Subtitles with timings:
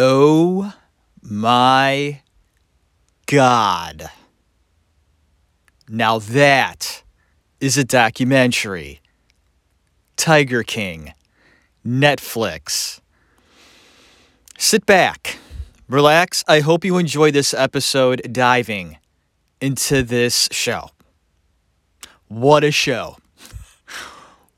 [0.00, 0.74] Oh
[1.20, 2.20] my
[3.26, 4.08] God.
[5.88, 7.02] Now that
[7.60, 9.00] is a documentary.
[10.16, 11.14] Tiger King,
[11.84, 13.00] Netflix.
[14.56, 15.38] Sit back,
[15.88, 16.44] relax.
[16.46, 18.98] I hope you enjoy this episode diving
[19.60, 20.90] into this show.
[22.28, 23.16] What a show!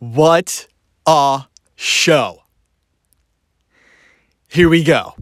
[0.01, 0.67] What
[1.07, 1.47] a
[1.77, 2.43] show!
[4.49, 5.15] Here we go.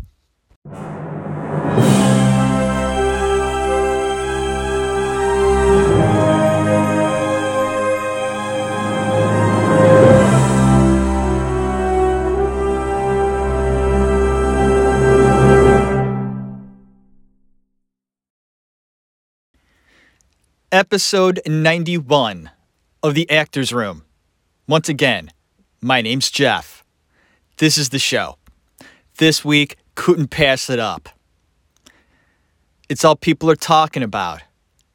[20.71, 22.51] Episode 91
[23.03, 24.05] of The Actors Room.
[24.67, 25.31] Once again,
[25.81, 26.85] my name's Jeff.
[27.57, 28.37] This is the show.
[29.17, 31.09] This week, couldn't pass it up.
[32.91, 34.43] It's all people are talking about.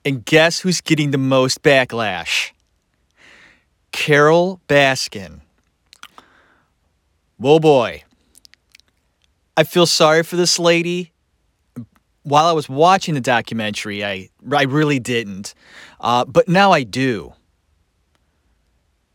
[0.06, 2.52] And guess who's getting the most backlash?
[3.92, 5.42] Carole Baskin.
[7.38, 8.04] Whoa, boy.
[9.58, 11.12] I feel sorry for this lady
[12.24, 15.54] while I was watching the documentary, I, I really didn't.
[16.00, 17.34] Uh, but now I do.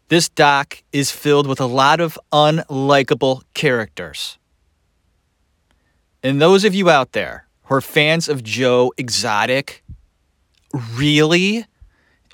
[0.09, 4.39] This doc is filled with a lot of unlikable characters.
[6.23, 9.85] And those of you out there who are fans of Joe Exotic,
[10.95, 11.67] really?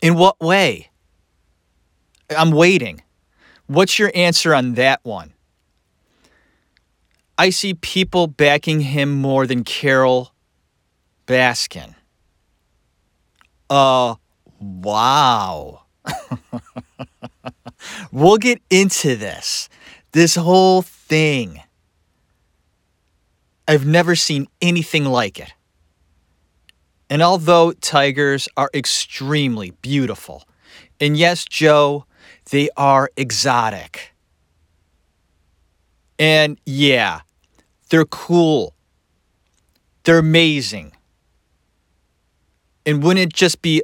[0.03, 0.91] In what way?
[2.31, 3.03] I'm waiting.
[3.67, 5.33] What's your answer on that one?
[7.37, 10.34] I see people backing him more than Carole
[11.27, 11.95] Baskin.
[13.71, 14.17] Uh,
[14.61, 15.83] wow.
[18.13, 19.69] we'll get into this.
[20.13, 21.61] This whole thing.
[23.67, 25.53] I've never seen anything like it.
[27.09, 30.45] And although tigers are extremely beautiful,
[31.01, 32.07] and yes, Joe,
[32.51, 34.15] they are exotic.
[36.19, 37.21] And yeah,
[37.91, 38.75] they're cool.
[40.05, 40.93] They're amazing.
[42.87, 43.83] And wouldn't it just be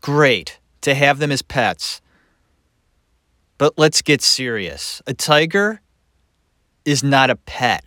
[0.00, 2.00] great to have them as pets?
[3.58, 5.02] But let's get serious.
[5.06, 5.82] A tiger
[6.84, 7.84] is not a pet.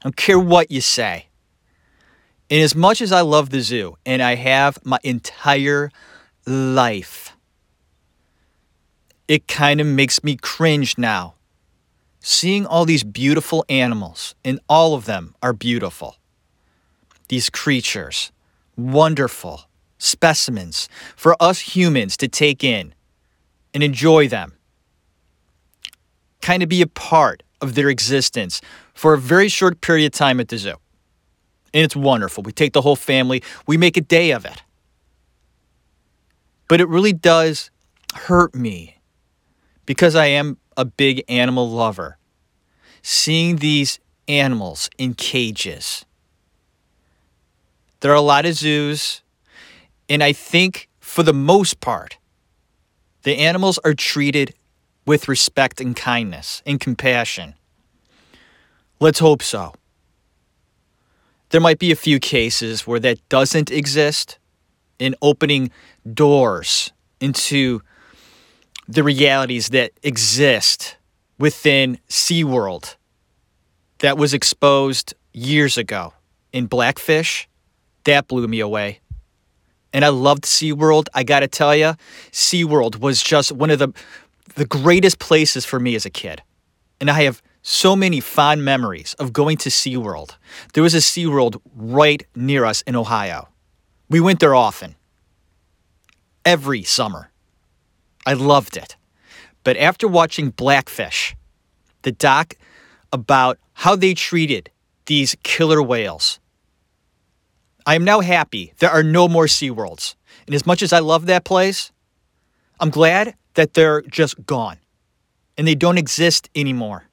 [0.00, 1.28] I don't care what you say.
[2.48, 5.90] And as much as I love the zoo, and I have my entire
[6.46, 7.36] life,
[9.26, 11.34] it kind of makes me cringe now.
[12.20, 16.16] Seeing all these beautiful animals, and all of them are beautiful.
[17.28, 18.30] These creatures
[18.76, 19.62] wonderful
[19.98, 22.94] specimens for us humans to take in
[23.74, 24.52] and enjoy them.
[26.40, 28.60] Kind of be a part of their existence
[28.94, 30.76] for a very short period of time at the zoo.
[31.74, 32.42] And it's wonderful.
[32.42, 34.62] We take the whole family, we make a day of it.
[36.68, 37.70] But it really does
[38.14, 38.96] hurt me
[39.84, 42.16] because I am a big animal lover.
[43.02, 46.05] Seeing these animals in cages
[48.06, 49.20] there are a lot of zoos,
[50.08, 52.18] and I think for the most part,
[53.24, 54.54] the animals are treated
[55.06, 57.56] with respect and kindness and compassion.
[59.00, 59.74] Let's hope so.
[61.48, 64.38] There might be a few cases where that doesn't exist
[65.00, 65.72] in opening
[66.08, 67.82] doors into
[68.86, 70.96] the realities that exist
[71.40, 72.94] within SeaWorld
[73.98, 76.12] that was exposed years ago
[76.52, 77.48] in Blackfish
[78.06, 79.00] that blew me away.
[79.92, 81.06] And I loved SeaWorld.
[81.14, 81.94] I got to tell you,
[82.32, 83.92] SeaWorld was just one of the
[84.54, 86.42] the greatest places for me as a kid.
[87.00, 90.36] And I have so many fond memories of going to SeaWorld.
[90.72, 93.48] There was a SeaWorld right near us in Ohio.
[94.08, 94.94] We went there often.
[96.44, 97.30] Every summer.
[98.24, 98.96] I loved it.
[99.64, 101.36] But after watching Blackfish,
[102.02, 102.54] the doc
[103.12, 104.70] about how they treated
[105.06, 106.38] these killer whales,
[107.86, 110.16] I am now happy there are no more SeaWorlds.
[110.46, 111.92] And as much as I love that place,
[112.80, 114.78] I'm glad that they're just gone
[115.56, 117.04] and they don't exist anymore.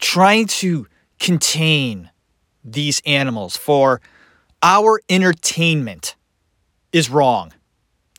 [0.00, 0.86] Trying to
[1.18, 2.10] contain
[2.64, 4.00] these animals for
[4.62, 6.14] our entertainment
[6.92, 7.52] is wrong.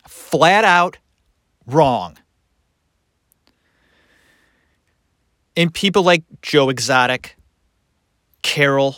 [0.07, 0.97] Flat out
[1.65, 2.17] wrong.
[5.55, 7.35] And people like Joe Exotic,
[8.41, 8.95] Carole,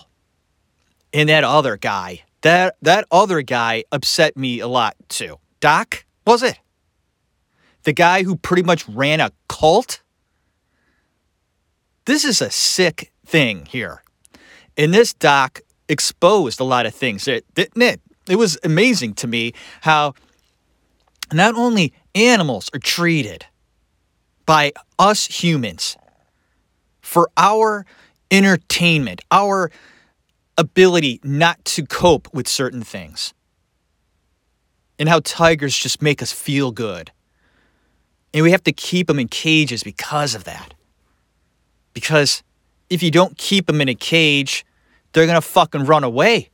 [1.13, 5.37] and that other guy, that that other guy upset me a lot too.
[5.59, 6.59] Doc, was it?
[7.83, 10.01] The guy who pretty much ran a cult?
[12.05, 14.03] This is a sick thing here.
[14.77, 18.01] And this doc exposed a lot of things, didn't it?
[18.27, 20.13] It was amazing to me how
[21.31, 23.45] not only animals are treated
[24.45, 25.97] by us humans
[27.01, 27.85] for our
[28.31, 29.71] entertainment, our
[30.57, 33.33] ability not to cope with certain things,
[34.99, 37.11] and how tigers just make us feel good.
[38.33, 40.73] And we have to keep them in cages because of that.
[41.93, 42.41] Because
[42.89, 44.65] if you don't keep them in a cage,
[45.11, 46.49] they're going to fucking run away.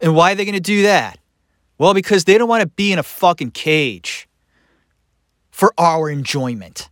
[0.00, 1.18] And why are they going to do that?
[1.76, 4.28] Well, because they don't want to be in a fucking cage
[5.50, 6.88] for our enjoyment.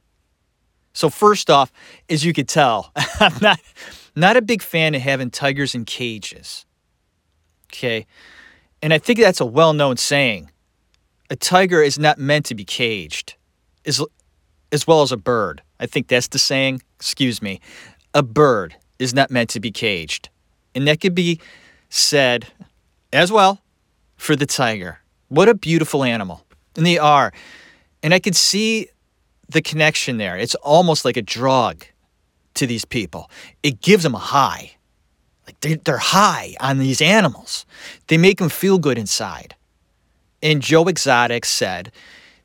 [0.92, 1.72] So first off,
[2.08, 3.60] as you could tell, I'm not
[4.16, 6.64] not a big fan of having tigers in cages.
[7.66, 8.06] Okay?
[8.82, 10.50] And I think that's a well-known saying.
[11.30, 13.34] A tiger is not meant to be caged.
[13.84, 14.02] As
[14.72, 15.62] as well as a bird.
[15.78, 16.82] I think that's the saying.
[16.96, 17.60] Excuse me.
[18.14, 20.28] A bird is not meant to be caged.
[20.74, 21.40] And that could be
[21.88, 22.48] said
[23.12, 23.60] as well
[24.16, 25.00] for the tiger.
[25.28, 26.44] What a beautiful animal.
[26.76, 27.32] And they are.
[28.02, 28.88] And I could see
[29.48, 30.36] the connection there.
[30.36, 31.84] It's almost like a drug
[32.56, 33.31] to these people.
[33.62, 34.73] It gives them a high.
[35.47, 37.64] Like they, they're high on these animals.
[38.08, 39.55] They make them feel good inside.
[40.43, 41.93] And Joe Exotic said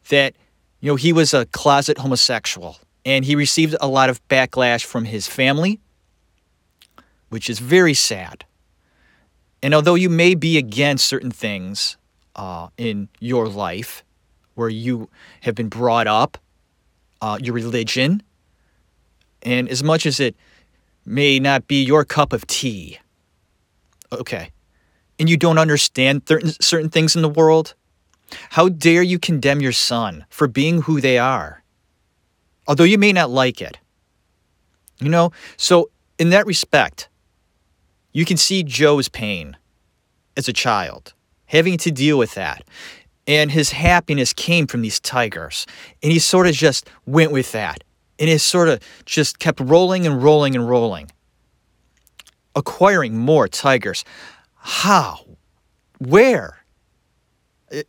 [0.10, 0.34] that,
[0.80, 5.06] you know, he was a closet homosexual and he received a lot of backlash from
[5.06, 5.80] his family,
[7.30, 8.46] which is very sad.
[9.64, 11.98] And although you may be against certain things
[12.36, 14.04] uh, in your life
[14.56, 15.10] where you
[15.42, 16.38] have been brought up
[17.22, 18.24] uh, your religion,
[19.44, 20.36] and as much as it
[21.06, 23.00] may not be your cup of tea,
[24.12, 24.52] okay,
[25.20, 26.24] and you don't understand
[26.60, 27.76] certain, things in the world,
[28.52, 31.64] how dare you condemn your son for being who they are,
[32.68, 33.78] although you may not like it?
[35.00, 35.90] You know, so
[36.20, 37.10] in that respect,
[38.14, 39.58] you can see Joe's pain
[40.38, 41.14] as a child,
[41.46, 42.64] having to deal with that
[43.28, 45.66] and his happiness came from these tigers.
[46.02, 47.84] And he sort of just went with that.
[48.22, 51.12] And he sort of just kept rolling and rolling and rolling,
[52.56, 54.06] acquiring more tigers.
[54.58, 55.26] How?
[55.98, 56.64] Where?
[57.74, 57.82] Uh,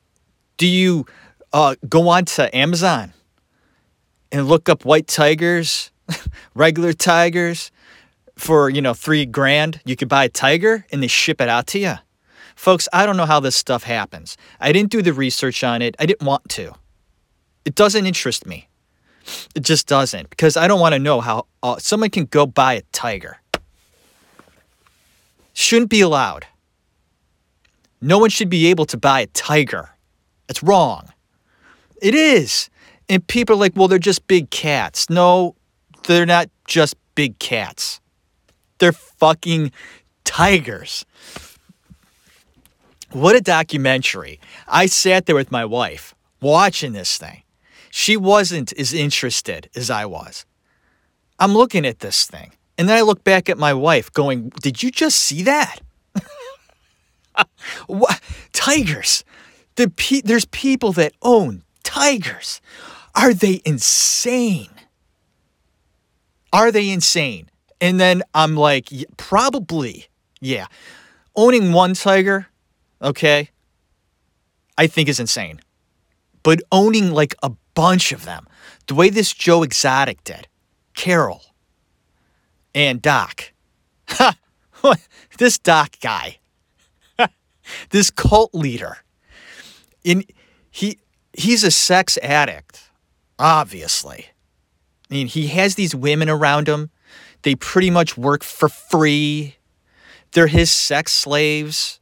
[0.57, 1.05] do you
[1.53, 3.13] uh, go on to Amazon
[4.33, 5.91] and look up white tigers,
[6.55, 7.71] regular tigers
[8.35, 9.83] for, you know, three grand?
[9.85, 11.97] You could buy a tiger and they ship it out to you.
[12.57, 14.39] Folks, I don't know how this stuff happens.
[14.59, 15.95] I didn't do the research on it.
[15.99, 16.73] I didn't want to.
[17.67, 18.69] It doesn't interest me.
[19.55, 22.75] It just doesn't because I don't want to know how uh, someone can go buy
[22.75, 23.39] a tiger.
[25.53, 26.47] Shouldn't be allowed.
[28.01, 29.91] No one should be able to buy a tiger.
[30.49, 31.13] It's wrong.
[32.01, 32.69] It is.
[33.09, 35.09] And people are like, well, they're just big cats.
[35.09, 35.55] No,
[36.05, 38.01] they're not just big cats.
[38.79, 39.71] They're fucking
[40.25, 41.05] tigers.
[43.13, 44.41] What a documentary.
[44.67, 47.43] I sat there with my wife watching this thing.
[47.95, 50.47] She wasn't as interested as I was.
[51.39, 52.53] I'm looking at this thing.
[52.79, 55.81] And then I look back at my wife going, Did you just see that?
[57.87, 58.19] what?
[58.55, 59.25] Tigers.
[59.77, 62.63] The pe- there's people that own tigers.
[63.15, 64.71] Are they insane?
[66.51, 67.51] Are they insane?
[67.79, 70.07] And then I'm like, Probably.
[70.41, 70.67] Yeah.
[71.37, 72.47] Owning one tiger,
[73.03, 73.51] okay,
[74.79, 75.61] I think is insane.
[76.43, 78.47] But owning like a bunch of them,
[78.87, 80.49] the way this Joe Exotic did,
[80.95, 81.43] Carole
[82.75, 83.53] and Doc,
[84.09, 84.37] ha,
[85.39, 86.39] this Doc guy,
[87.91, 88.99] this cult leader,
[90.05, 90.25] in
[90.71, 90.99] he
[91.33, 92.91] he's a sex addict,
[93.39, 94.27] obviously.
[95.11, 96.91] I mean, he has these women around him.
[97.43, 99.57] They pretty much work for free.
[100.33, 102.01] They're his sex slaves.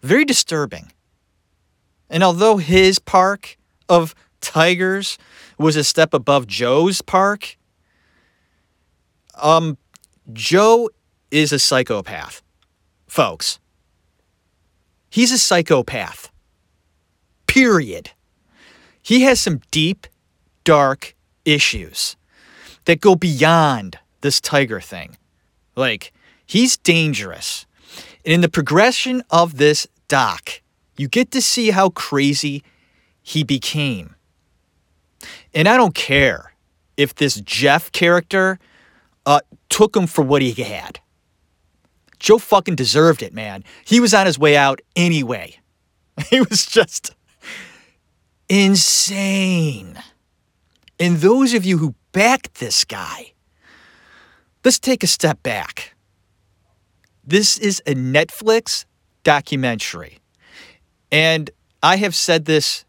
[0.00, 0.92] Very disturbing.
[2.08, 5.16] And although his park of tigers
[5.56, 7.56] was a step above Joe's park,
[9.40, 9.78] um,
[10.32, 10.90] Joe
[11.30, 12.42] is a psychopath,
[13.06, 13.58] folks.
[15.08, 16.30] He's a psychopath.
[17.46, 18.10] Period.
[19.02, 20.06] He has some deep,
[20.64, 22.16] dark issues
[22.84, 25.16] that go beyond this tiger thing.
[25.76, 26.12] Like,
[26.46, 27.66] he's dangerous.
[28.24, 30.62] And in the progression of this doc,
[30.96, 32.62] you get to see how crazy
[33.22, 34.14] he became.
[35.54, 36.54] And I don't care
[36.96, 38.58] if this Jeff character
[39.26, 41.00] uh, took him for what he had.
[42.18, 43.64] Joe fucking deserved it, man.
[43.84, 45.56] He was on his way out anyway.
[46.28, 47.14] He was just
[48.48, 49.98] insane.
[51.00, 53.32] And those of you who backed this guy,
[54.62, 55.94] let's take a step back.
[57.24, 58.84] This is a Netflix
[59.24, 60.18] documentary.
[61.10, 61.50] And
[61.82, 62.84] I have said this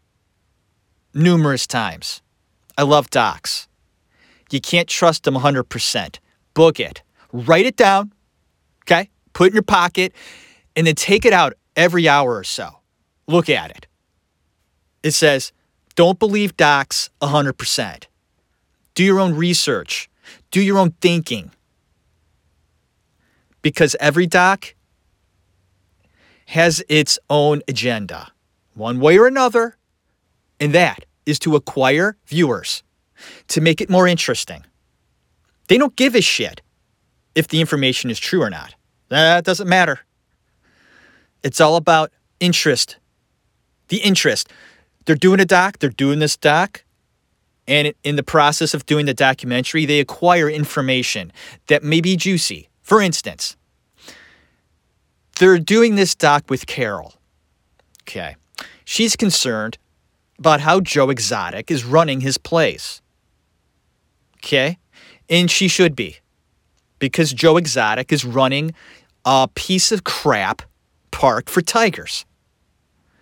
[1.14, 2.20] numerous times.
[2.76, 3.68] I love docs.
[4.50, 6.18] You can't trust them 100%.
[6.54, 7.02] Book it.
[7.32, 8.12] Write it down.
[8.82, 9.10] Okay?
[9.32, 10.12] Put it in your pocket
[10.76, 12.80] and then take it out every hour or so.
[13.26, 13.86] Look at it.
[15.02, 15.52] It says,
[15.96, 18.04] don't believe docs 100%.
[18.94, 20.08] Do your own research.
[20.50, 21.50] Do your own thinking.
[23.62, 24.74] Because every doc
[26.46, 28.30] has its own agenda,
[28.74, 29.76] one way or another,
[30.60, 32.82] and that is to acquire viewers,
[33.48, 34.64] to make it more interesting.
[35.68, 36.60] They don't give a shit
[37.34, 38.74] if the information is true or not.
[39.08, 40.00] That doesn't matter.
[41.42, 42.96] It's all about interest.
[43.88, 44.50] The interest.
[45.04, 46.84] They're doing a doc, they're doing this doc,
[47.66, 51.32] and in the process of doing the documentary, they acquire information
[51.66, 52.68] that may be juicy.
[52.82, 53.56] For instance,
[55.38, 57.14] they're doing this doc with Carole.
[58.02, 58.36] Okay.
[58.84, 59.78] She's concerned
[60.38, 63.00] about how Joe Exotic is running his place.
[64.38, 64.78] Okay?
[65.28, 66.18] And she should be.
[66.98, 68.74] Because Joe Exotic is running
[69.24, 70.62] a piece of crap
[71.10, 72.24] park for tigers.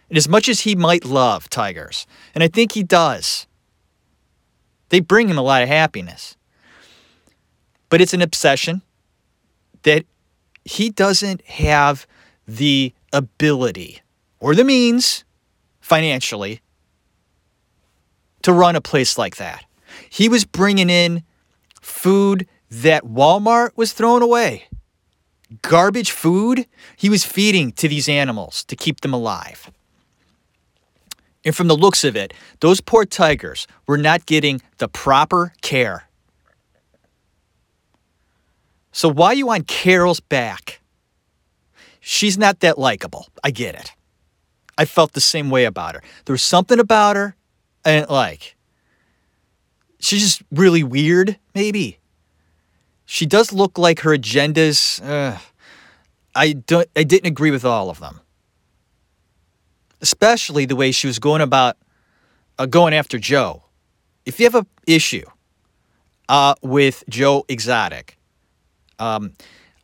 [0.09, 3.47] And as much as he might love tigers, and I think he does,
[4.91, 6.37] they bring him a lot of happiness.
[7.89, 8.83] But it's an obsession
[9.85, 10.05] that
[10.65, 12.07] he doesn't have
[12.47, 14.03] the ability
[14.41, 15.25] or the means
[15.81, 16.61] financially
[18.43, 19.65] to run a place like that.
[20.09, 21.23] He was bringing in
[21.81, 24.69] food that Walmart was throwing away.
[25.61, 29.71] Garbage food he was feeding to these animals to keep them alive.
[31.45, 36.09] And from the looks of it, those poor tigers were not getting the proper care.
[38.93, 40.81] So, why are you on Carole's back?
[42.01, 43.27] She's not that likable.
[43.43, 43.93] I get it.
[44.79, 46.03] I felt the same way about her.
[46.25, 47.37] There was something about her
[47.85, 48.57] and like
[50.01, 51.99] she's just really weird maybe.
[53.05, 55.39] She does look like her agendas uh,
[56.35, 58.21] i don't i didn't agree with all of them.
[60.01, 61.77] Especially the way she was going about
[62.59, 63.65] uh, going after joe.
[64.25, 65.25] If you have a issue
[66.29, 68.17] uh, with joe exotic
[68.99, 69.33] um,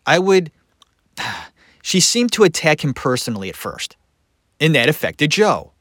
[0.06, 0.50] i would
[1.82, 3.96] she seemed to attack him personally at first
[4.60, 5.72] and that affected joe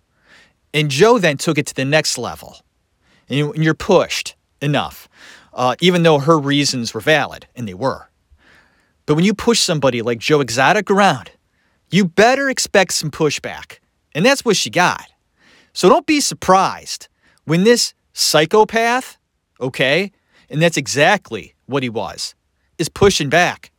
[0.73, 2.57] and Joe then took it to the next level.
[3.29, 5.09] And you're pushed enough,
[5.53, 8.09] uh, even though her reasons were valid, and they were.
[9.05, 11.31] But when you push somebody like Joe Exotic around,
[11.89, 13.79] you better expect some pushback.
[14.13, 15.05] And that's what she got.
[15.73, 17.07] So don't be surprised
[17.45, 19.17] when this psychopath,
[19.61, 20.11] okay,
[20.49, 22.33] and that's exactly what he was,
[22.77, 23.71] is pushing back.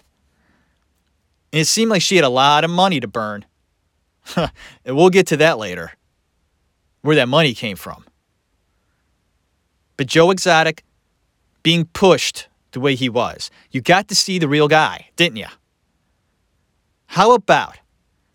[1.53, 3.45] And it seemed like she had a lot of money to burn.
[4.37, 4.51] and
[4.97, 5.93] we'll get to that later
[7.03, 8.05] where that money came from.
[9.97, 10.85] But Joe Exotic
[11.63, 15.49] being pushed the way he was, you got to see the real guy, didn't you?
[17.07, 17.79] How about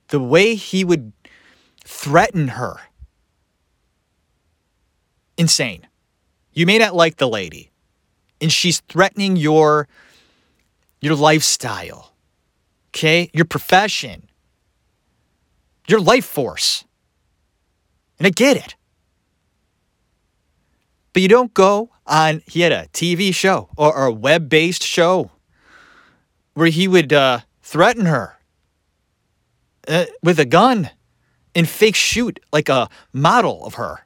[0.09, 1.13] the way he would
[1.83, 2.77] threaten her?
[5.37, 5.87] Insane.
[6.53, 7.71] You may not like the lady,
[8.39, 9.87] and she's threatening your
[11.01, 12.13] your lifestyle.
[12.89, 13.29] Okay?
[13.33, 14.29] Your profession.
[15.87, 16.85] Your life force.
[18.23, 18.75] And I get it.
[21.11, 24.81] But you don't go on, he had a TV show or, or a web based
[24.81, 25.31] show
[26.53, 28.39] where he would uh, threaten her
[29.89, 30.89] uh, with a gun
[31.53, 34.05] and fake shoot like a model of her,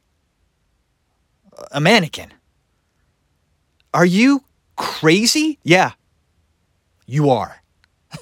[1.72, 2.34] a mannequin.
[3.94, 4.44] Are you
[4.78, 5.60] crazy?
[5.62, 5.92] Yeah,
[7.06, 7.62] you are.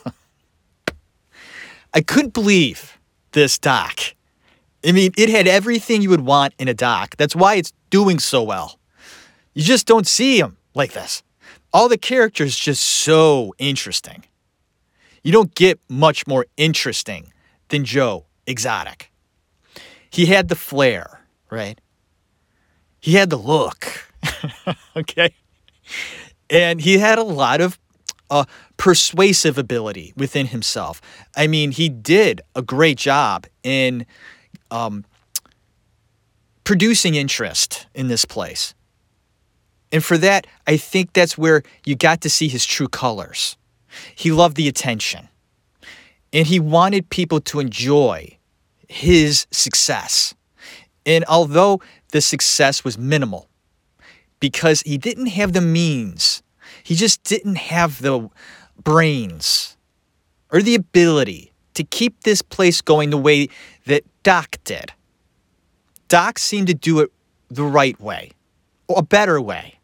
[1.93, 2.99] I couldn't believe
[3.31, 4.14] this doc.
[4.85, 7.15] I mean, it had everything you would want in a doc.
[7.17, 8.79] That's why it's doing so well.
[9.53, 11.23] You just don't see them like this.
[11.73, 14.25] All the characters just so interesting.
[15.23, 17.33] You don't get much more interesting
[17.69, 19.11] than Joe Exotic.
[20.09, 21.81] He had the flair, right?
[22.99, 24.11] He had the look,
[24.95, 25.33] okay?
[26.49, 27.79] And he had a lot of
[28.29, 28.45] uh,
[28.77, 31.01] persuasive ability within himself.
[31.35, 34.05] I mean, he did a great job in
[34.72, 35.05] um,
[36.63, 38.74] producing interest in this place.
[39.91, 43.55] And for that, I think that's where you got to see his true colors.
[44.13, 45.29] He loved the attention,
[46.34, 48.38] and he wanted people to enjoy
[48.89, 50.36] his success.
[51.05, 51.81] And although
[52.12, 53.48] the success was minimal,
[54.39, 56.43] because he didn't have the means,
[56.84, 58.29] he just didn't have the
[58.84, 59.77] brains
[60.51, 63.48] or the ability to keep this place going the way
[64.25, 64.91] Doc did.
[66.08, 67.12] Doc seemed to do it
[67.50, 68.32] the right way,
[68.88, 69.77] or a better way.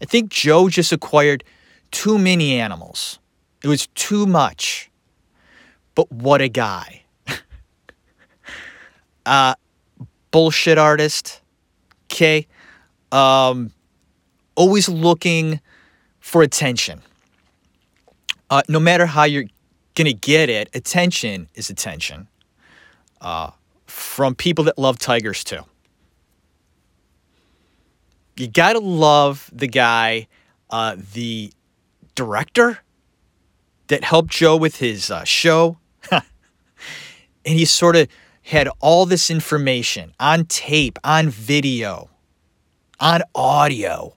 [0.00, 1.42] I think Joe just acquired
[1.90, 3.18] too many animals.
[3.64, 4.88] It was too much.
[5.96, 7.02] But what a guy.
[9.26, 9.56] uh,
[10.30, 11.40] bullshit artist.
[12.04, 12.46] Okay.
[13.10, 13.72] Um,
[14.54, 15.60] always looking
[16.20, 17.02] for attention.
[18.48, 19.46] Uh, no matter how you're
[19.96, 22.28] going to get it, attention is attention
[23.26, 23.50] uh,
[23.86, 25.62] from people that love tigers too.
[28.36, 30.28] You got to love the guy,
[30.70, 31.52] uh, the
[32.14, 32.78] director
[33.88, 35.78] that helped Joe with his uh, show.
[36.12, 36.22] and
[37.44, 38.06] he sort of
[38.42, 42.08] had all this information on tape, on video,
[43.00, 44.14] on audio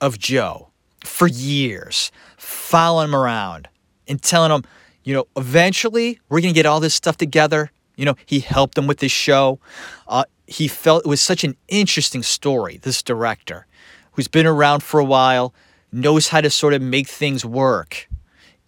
[0.00, 0.70] of Joe
[1.04, 3.68] for years, following him around
[4.08, 4.64] and telling him,
[5.04, 7.70] you know, eventually we're going to get all this stuff together.
[7.96, 9.60] You know, he helped him with his show.
[10.08, 13.66] Uh, he felt it was such an interesting story, this director
[14.12, 15.52] who's been around for a while,
[15.92, 18.08] knows how to sort of make things work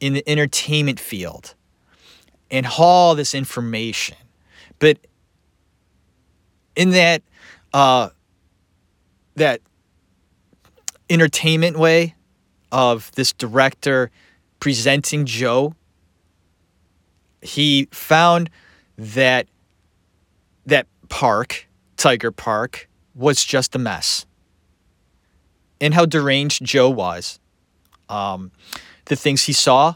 [0.01, 1.55] in the entertainment field
[2.51, 4.17] and haul this information.
[4.79, 4.99] But
[6.77, 7.23] in that
[7.73, 8.11] uh,
[9.35, 9.61] that
[11.09, 12.15] entertainment way
[12.73, 14.11] of this director
[14.61, 15.75] presenting Joe,
[17.43, 18.51] he found
[18.97, 19.49] that
[20.65, 24.27] that park, Tiger Park, was just a mess.
[25.81, 27.39] And how deranged Joe was.
[28.09, 28.51] Um,
[29.07, 29.95] the things he saw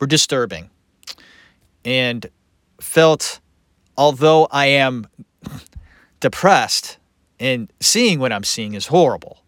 [0.00, 0.70] were disturbing.
[1.84, 2.26] And
[2.80, 3.40] felt,
[3.96, 5.06] although I am
[6.20, 6.98] depressed
[7.38, 9.44] and seeing what I'm seeing is horrible,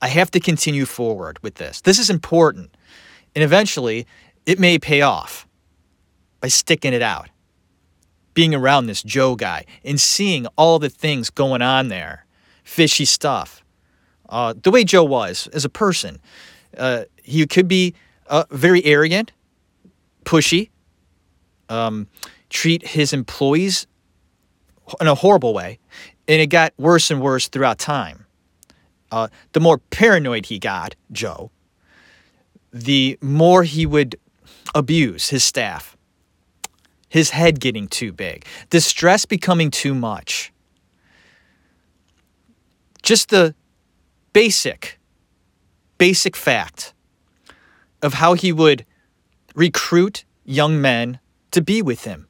[0.00, 1.80] I have to continue forward with this.
[1.80, 2.76] This is important.
[3.34, 4.06] And eventually,
[4.46, 5.48] it may pay off
[6.40, 7.28] by sticking it out,
[8.34, 12.26] being around this Joe guy and seeing all the things going on there,
[12.62, 13.64] fishy stuff.
[14.28, 16.20] Uh, the way Joe was as a person,
[16.76, 17.94] uh, he could be
[18.26, 19.32] uh, very arrogant,
[20.24, 20.70] pushy,
[21.68, 22.08] um,
[22.50, 23.86] treat his employees
[25.00, 25.78] in a horrible way,
[26.28, 28.24] and it got worse and worse throughout time
[29.14, 31.52] uh, the more paranoid he got, Joe,
[32.72, 34.16] the more he would
[34.74, 35.93] abuse his staff.
[37.14, 40.52] His head getting too big, the stress becoming too much.
[43.02, 43.54] Just the
[44.32, 44.98] basic,
[45.96, 46.92] basic fact
[48.02, 48.84] of how he would
[49.54, 51.20] recruit young men
[51.52, 52.26] to be with him.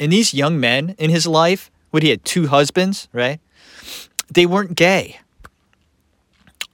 [0.00, 3.38] And these young men in his life, what he had two husbands, right?
[4.32, 5.20] They weren't gay.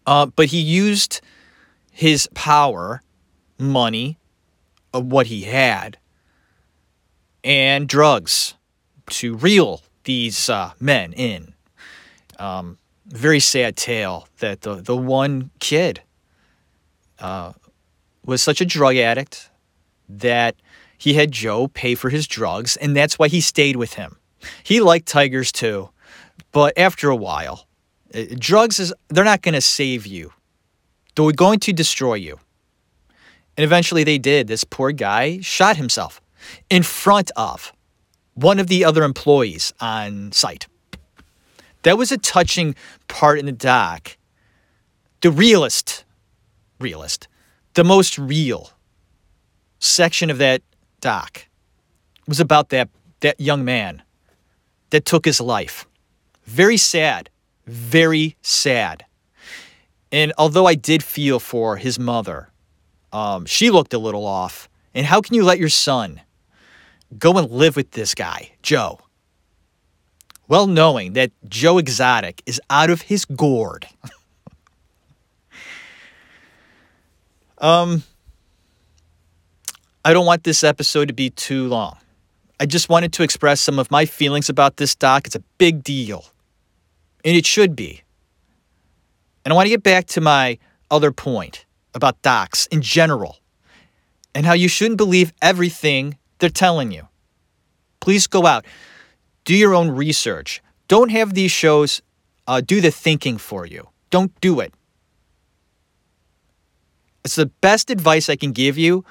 [0.07, 1.21] Uh, but he used
[1.91, 3.03] his power,
[3.59, 4.17] money,
[4.95, 5.99] of what he had,
[7.49, 8.55] and drugs
[9.09, 11.55] to reel these uh, men in.
[12.39, 16.03] Um, very sad tale that the, the one kid
[17.19, 17.55] uh,
[18.25, 19.49] was such a drug addict
[20.11, 20.57] that
[20.99, 24.19] he had Joe pay for his drugs, and that's why he stayed with him.
[24.63, 25.89] He liked tigers too,
[26.53, 27.67] but after a while,
[28.15, 30.35] uh, drugs is they're not going to save you.
[31.17, 32.39] They're going to destroy you.
[33.57, 34.49] And eventually they did.
[34.49, 36.21] This poor guy shot himself
[36.71, 37.73] in front of
[38.35, 40.67] one of the other employees on site.
[41.83, 42.75] That was a touching
[43.09, 44.17] part in the doc.
[45.21, 46.05] The realist,
[46.79, 47.29] realist,
[47.75, 48.71] the most real
[49.79, 50.63] section of that
[51.01, 51.47] doc
[52.27, 52.89] was about that,
[53.21, 54.03] that young man
[54.91, 55.87] that took his life.
[56.45, 57.31] Very sad
[57.69, 59.05] very sad.
[60.11, 62.49] And although I did feel for his mother,
[63.13, 64.69] um, she looked a little off.
[64.95, 66.23] And how can you let your son
[67.17, 68.99] go and live with this guy, Joe?
[70.49, 73.87] Well, knowing that Joe Exotic is out of his gourd.
[77.59, 78.03] um,
[80.05, 81.99] I don't want this episode to be too long.
[82.61, 85.27] I just wanted to express some of my feelings about this doc.
[85.27, 86.25] It's a big deal
[87.25, 88.03] and it should be.
[89.45, 90.59] And I want to get back to my
[90.91, 93.39] other point about docs in general
[94.35, 97.09] and how you shouldn't believe everything they're telling you.
[98.01, 98.65] Please go out,
[99.45, 100.63] do your own research.
[100.87, 102.01] Don't have these shows
[102.47, 103.89] uh, do the thinking for you.
[104.11, 104.73] Don't do it.
[107.25, 109.05] It's the best advice I can give you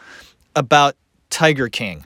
[0.55, 0.95] about
[1.29, 2.05] Tiger King.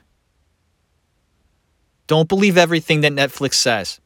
[2.08, 4.02] Don't believe everything that Netflix says.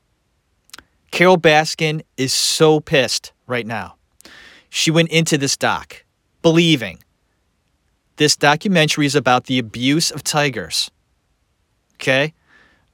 [1.09, 3.95] Carole Baskin is so pissed right now.
[4.69, 6.03] She went into this doc
[6.43, 6.99] believing
[8.17, 10.91] this documentary is about the abuse of tigers.
[11.95, 12.33] Okay?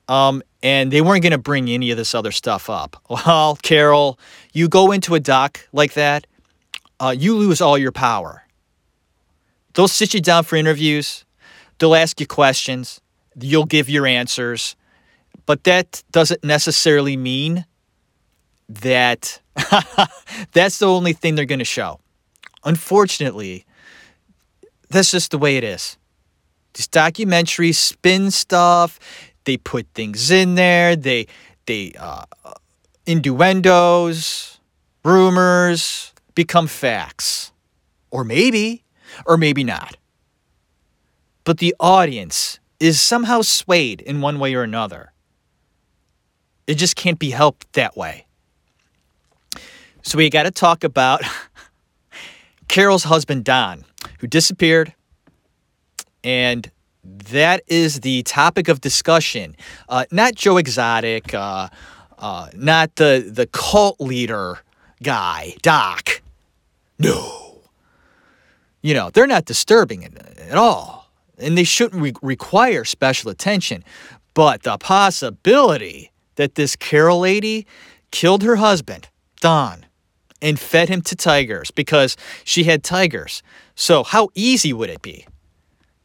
[0.07, 3.01] Um, and they weren't going to bring any of this other stuff up.
[3.09, 4.19] Well, Carole,
[4.53, 6.27] you go into a doc like that,
[6.99, 8.43] uh, you lose all your power.
[9.73, 11.25] They'll sit you down for interviews,
[11.79, 13.01] they'll ask you questions,
[13.39, 14.75] you'll give your answers,
[15.45, 17.65] but that doesn't necessarily mean
[18.69, 19.39] that
[20.53, 21.99] that's the only thing they're going to show.
[22.63, 23.65] Unfortunately,
[24.89, 25.97] that's just the way it is.
[26.73, 28.99] These documentaries spin stuff.
[29.45, 30.95] They put things in there.
[30.95, 31.27] They
[31.65, 32.25] they uh,
[33.05, 34.60] innuendos,
[35.03, 37.51] rumors become facts,
[38.10, 38.84] or maybe,
[39.25, 39.97] or maybe not.
[41.43, 45.12] But the audience is somehow swayed in one way or another.
[46.67, 48.25] It just can't be helped that way.
[50.03, 51.21] So we got to talk about
[52.67, 53.86] Carole's husband, Don,
[54.19, 54.93] who disappeared.
[56.23, 56.71] And
[57.03, 59.55] that is the topic of discussion.
[59.89, 61.69] Uh, not Joe Exotic, uh,
[62.19, 64.60] uh, not the, the cult leader
[65.01, 66.21] guy, Doc.
[66.99, 67.62] No.
[68.81, 71.12] You know, they're not disturbing at all.
[71.38, 73.84] And they shouldn't re- require special attention.
[74.34, 77.65] But the possibility that this Carole lady
[78.12, 79.86] killed her husband, Don,
[80.41, 83.41] and fed him to tigers because she had tigers.
[83.75, 85.25] So, how easy would it be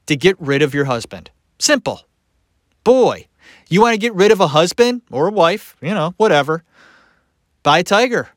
[0.06, 1.30] to get rid of your husband?
[1.58, 2.02] Simple.
[2.84, 3.26] Boy,
[3.68, 6.62] you want to get rid of a husband or a wife, you know, whatever.
[7.62, 8.28] Buy a tiger.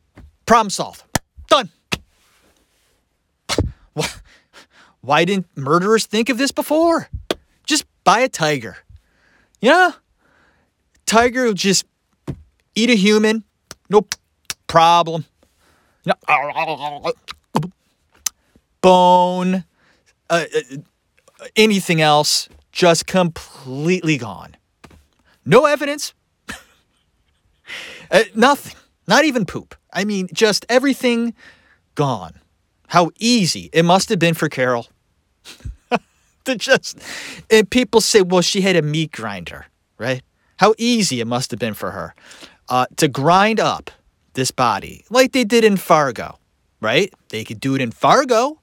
[0.46, 1.04] Problem solved.
[1.48, 1.70] Done.
[5.02, 7.10] Why didn't murderers think of this before?
[7.64, 8.78] Just buy a tiger.
[9.62, 9.92] Yeah.
[11.06, 11.86] Tiger will just
[12.76, 13.44] eat a human.
[13.90, 14.08] No
[14.68, 15.26] problem.
[18.82, 19.64] Bone,
[20.30, 20.62] uh, uh,
[21.56, 24.56] anything else, just completely gone.
[25.46, 26.14] No evidence.
[28.12, 28.76] uh, nothing.
[29.08, 29.76] Not even poop.
[29.92, 31.34] I mean, just everything
[31.96, 32.34] gone.
[32.88, 34.88] How easy it must have been for Carole
[36.46, 37.00] to just.
[37.50, 39.66] And people say, well, she had a meat grinder,
[39.98, 40.22] right?
[40.58, 42.14] How easy it must have been for her
[42.68, 43.92] uh, to grind up
[44.34, 46.38] this body like they did in Fargo,
[46.82, 47.14] right?
[47.30, 48.60] They could do it in Fargo.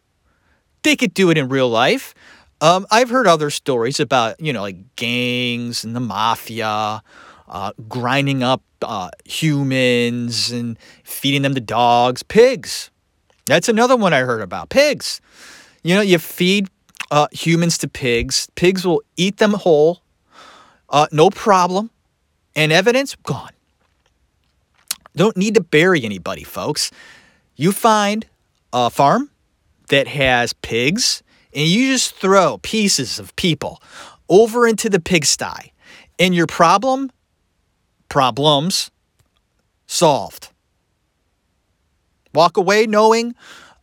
[0.82, 2.14] They could do it in real life.
[2.60, 7.02] Um, I've heard other stories about, you know, like gangs and the mafia
[7.48, 12.90] uh, grinding up uh, humans and feeding them to dogs, pigs.
[13.46, 14.70] That's another one I heard about.
[14.70, 15.20] Pigs.
[15.82, 16.68] You know, you feed
[17.10, 20.02] uh, humans to pigs, pigs will eat them whole,
[20.90, 21.90] uh, no problem.
[22.54, 23.52] And evidence, gone.
[25.14, 26.90] Don't need to bury anybody, folks.
[27.54, 28.26] You find
[28.72, 29.30] a farm
[29.88, 31.22] that has pigs,
[31.54, 33.82] and you just throw pieces of people
[34.28, 35.72] over into the pigsty,
[36.18, 37.10] and your problem,
[38.08, 38.90] problems,
[39.86, 40.50] solved.
[42.34, 43.34] Walk away knowing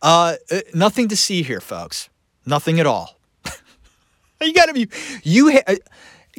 [0.01, 2.09] uh, uh nothing to see here, folks.
[2.45, 3.17] Nothing at all.
[4.41, 4.89] you gotta be.
[5.23, 5.75] You ha- uh,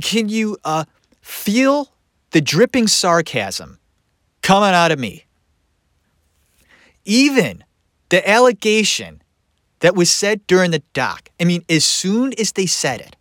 [0.02, 0.84] can you uh,
[1.22, 1.90] feel
[2.32, 3.78] the dripping sarcasm
[4.42, 5.24] coming out of me.
[7.04, 7.64] Even
[8.08, 9.22] the allegation
[9.84, 13.16] that was said during the doc, I mean, as soon as they said it,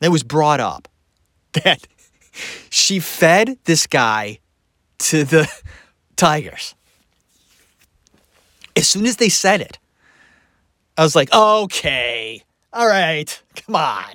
[0.00, 0.88] that was brought up
[1.52, 1.86] that
[2.68, 4.40] she fed this guy
[4.98, 5.48] to the
[6.16, 6.74] tigers.
[8.74, 9.78] As soon as they said it,
[10.98, 12.42] I was like, okay,
[12.72, 14.14] all right, come on,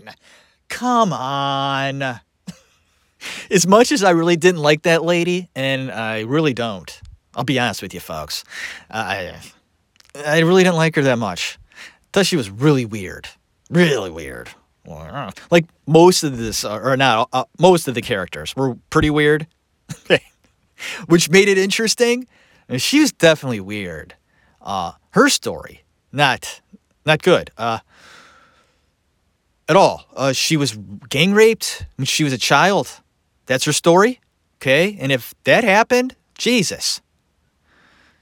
[0.67, 2.01] come on
[3.49, 7.01] as much as I really didn't like that lady, and I really don't,
[7.35, 8.43] I'll be honest with you, folks.
[8.91, 9.33] I,
[10.25, 11.57] I really didn't like her that much.
[12.13, 13.27] Thought she was really weird,
[13.69, 14.49] really weird.
[15.51, 19.47] Like most of this, uh, or not, uh, most of the characters were pretty weird,
[21.07, 22.27] which made it interesting.
[22.77, 24.15] She was definitely weird.
[24.61, 26.61] Uh, her story, not,
[27.05, 27.51] not good.
[27.57, 27.79] Uh,
[29.69, 30.05] at all.
[30.15, 30.77] Uh, she was
[31.09, 33.01] gang raped when she was a child.
[33.45, 34.19] That's her story.
[34.57, 34.97] Okay.
[34.99, 37.01] And if that happened, Jesus.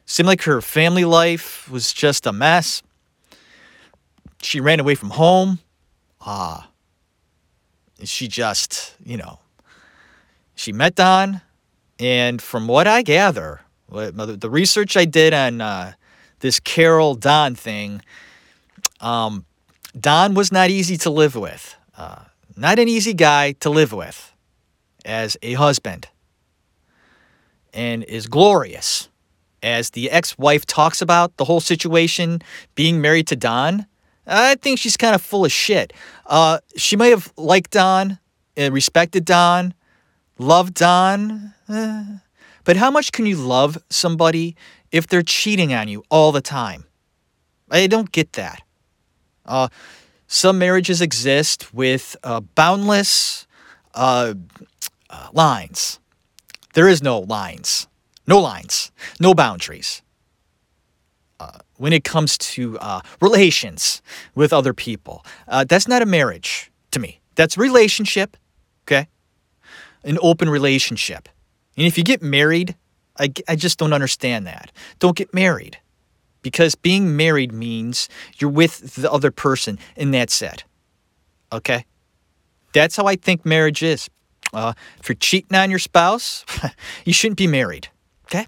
[0.05, 2.83] Seemed like her family life was just a mess.
[4.41, 5.59] She ran away from home.
[6.21, 6.69] Ah.
[8.03, 9.39] She just, you know,
[10.53, 11.41] she met Don.
[11.97, 15.93] And from what I gather, the research I did on uh,
[16.39, 18.01] this Carole Don thing,
[18.99, 19.45] um,
[19.99, 21.75] Don was not easy to live with.
[21.97, 22.25] Uh,
[22.57, 24.33] not an easy guy to live with
[25.05, 26.09] as a husband
[27.73, 29.09] and is glorious.
[29.65, 32.43] As the ex wife talks about the whole situation,
[32.75, 33.87] being married to Don,
[34.27, 35.91] I think she's kind of full of shit.
[36.27, 38.19] Uh, she may have liked Don
[38.55, 39.73] and respected Don,
[40.37, 42.03] loved Don, eh,
[42.63, 44.55] but how much can you love somebody
[44.91, 46.85] if they're cheating on you all the time?
[47.71, 48.61] I don't get that.
[49.47, 49.69] Uh,
[50.27, 53.47] some marriages exist with uh, boundless
[53.95, 54.35] uh,
[55.09, 55.99] uh lines.
[56.75, 57.87] There is no lines,
[58.27, 60.01] no lines, no boundaries.
[61.39, 64.01] Uh, when it comes to uh, relations
[64.35, 65.25] with other people,
[65.67, 67.19] that's not a marriage to me.
[67.35, 68.37] That's relationship,
[68.83, 69.07] okay?
[70.03, 71.27] An open relationship.
[71.77, 72.75] And if you get married,
[73.19, 74.71] I, I just don't understand that.
[74.99, 75.77] Don't get married
[76.41, 78.07] because being married means
[78.37, 80.63] you're with the other person and that's it.
[81.51, 81.85] Okay?
[82.73, 84.09] That's how I think marriage is.
[84.53, 86.45] Uh, if you're cheating on your spouse,
[87.05, 87.89] you shouldn't be married.
[88.25, 88.47] Okay?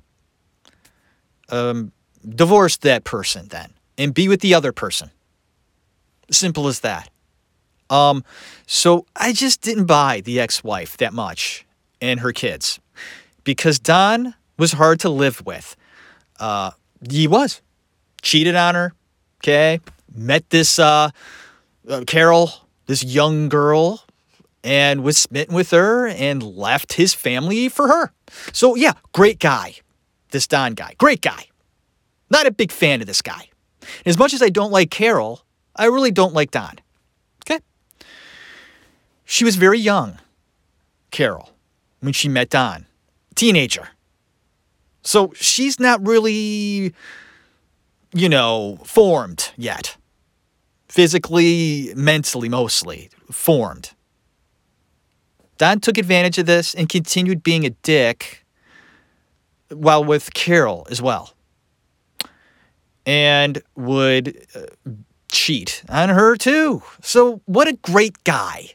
[1.49, 1.91] Um,
[2.27, 5.11] divorce that person then and be with the other person.
[6.29, 7.09] Simple as that.
[7.89, 8.23] Um,
[8.65, 11.65] so I just didn't buy the ex wife that much
[12.01, 12.79] and her kids
[13.43, 15.75] because Don was hard to live with.
[16.39, 16.71] Uh,
[17.09, 17.61] he was
[18.21, 18.93] cheated on her.
[19.41, 19.79] Okay.
[20.13, 21.11] Met this uh,
[21.87, 22.51] uh, Carole,
[22.87, 24.03] this young girl,
[24.63, 28.11] and was smitten with her and left his family for her.
[28.53, 29.75] So, yeah, great guy,
[30.31, 30.93] this Don guy.
[30.97, 31.45] Great guy.
[32.29, 33.49] Not a big fan of this guy.
[34.05, 35.41] As much as I don't like Carole,
[35.75, 36.75] I really don't like Don.
[37.45, 37.61] Okay?
[39.25, 40.19] She was very young,
[41.11, 41.51] Carole,
[42.01, 42.85] when she met Don.
[43.35, 43.89] Teenager.
[45.03, 46.93] So she's not really
[48.13, 49.97] you know, formed yet.
[50.89, 53.91] Physically, mentally, mostly formed.
[55.57, 58.45] Don took advantage of this and continued being a dick
[59.69, 61.33] while with Carole as well.
[63.05, 64.91] And would uh,
[65.29, 66.83] cheat on her too.
[67.01, 68.71] So, what a great guy.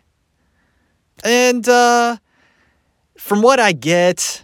[1.23, 2.17] And uh,
[3.19, 4.43] from what I get,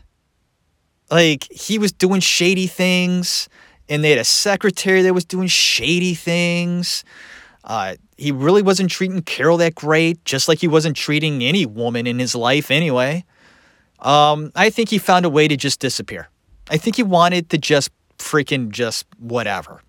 [1.10, 3.48] like, he was doing shady things
[3.88, 7.04] and they had a secretary that was doing shady things.
[7.68, 12.06] Uh, he really wasn't treating Carole that great, just like he wasn't treating any woman
[12.06, 13.24] in his life anyway.
[14.00, 16.28] Um, I think he found a way to just disappear.
[16.70, 19.82] I think he wanted to just freaking just whatever.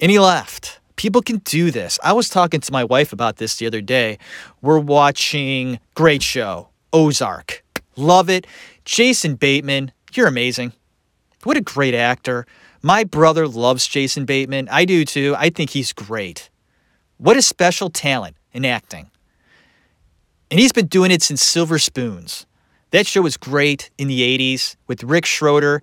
[0.00, 0.80] And he left.
[0.96, 1.98] People can do this.
[2.04, 4.18] I was talking to my wife about this the other day.
[4.60, 7.64] We're watching Great Show, Ozark.
[7.96, 8.46] Love it.
[8.84, 10.72] Jason Bateman, you're amazing.
[11.44, 12.46] What a great actor.
[12.82, 14.68] My brother loves Jason Bateman.
[14.70, 15.34] I do too.
[15.36, 16.48] I think he's great.
[17.18, 19.10] What a special talent in acting.
[20.50, 22.46] And he's been doing it since Silver Spoons.
[22.90, 25.82] That show was great in the 80s with Rick Schroder.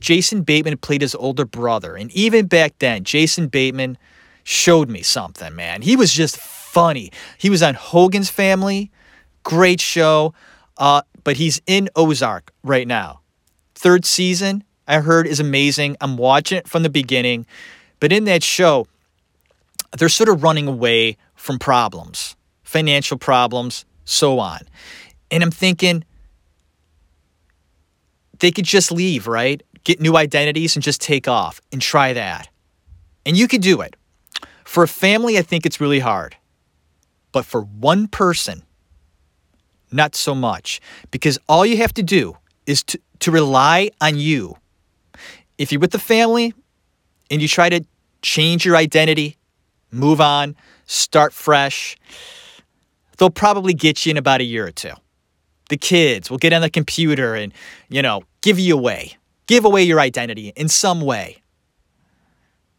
[0.00, 1.94] Jason Bateman played his older brother.
[1.94, 3.98] And even back then, Jason Bateman
[4.42, 5.82] showed me something, man.
[5.82, 7.12] He was just funny.
[7.38, 8.90] He was on Hogan's Family.
[9.42, 10.34] Great show.
[10.76, 13.20] Uh, but he's in Ozark right now.
[13.74, 14.64] Third season.
[14.86, 15.96] I heard is amazing.
[16.00, 17.46] I'm watching it from the beginning.
[18.00, 18.86] But in that show,
[19.96, 24.60] they're sort of running away from problems, financial problems, so on.
[25.30, 26.04] And I'm thinking
[28.40, 29.62] they could just leave, right?
[29.84, 32.48] Get new identities and just take off and try that.
[33.24, 33.96] And you could do it.
[34.64, 36.36] For a family, I think it's really hard.
[37.32, 38.62] But for one person,
[39.90, 40.80] not so much.
[41.10, 44.56] Because all you have to do is to, to rely on you
[45.58, 46.54] if you're with the family
[47.30, 47.84] and you try to
[48.22, 49.36] change your identity,
[49.90, 51.96] move on, start fresh,
[53.18, 54.92] they'll probably get you in about a year or two.
[55.68, 57.52] The kids will get on the computer and,
[57.88, 61.42] you know, give you away, give away your identity in some way.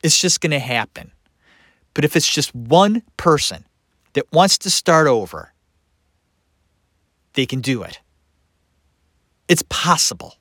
[0.03, 1.11] It's just going to happen.
[1.93, 3.65] But if it's just one person
[4.13, 5.53] that wants to start over,
[7.33, 7.99] they can do it.
[9.47, 10.35] It's possible.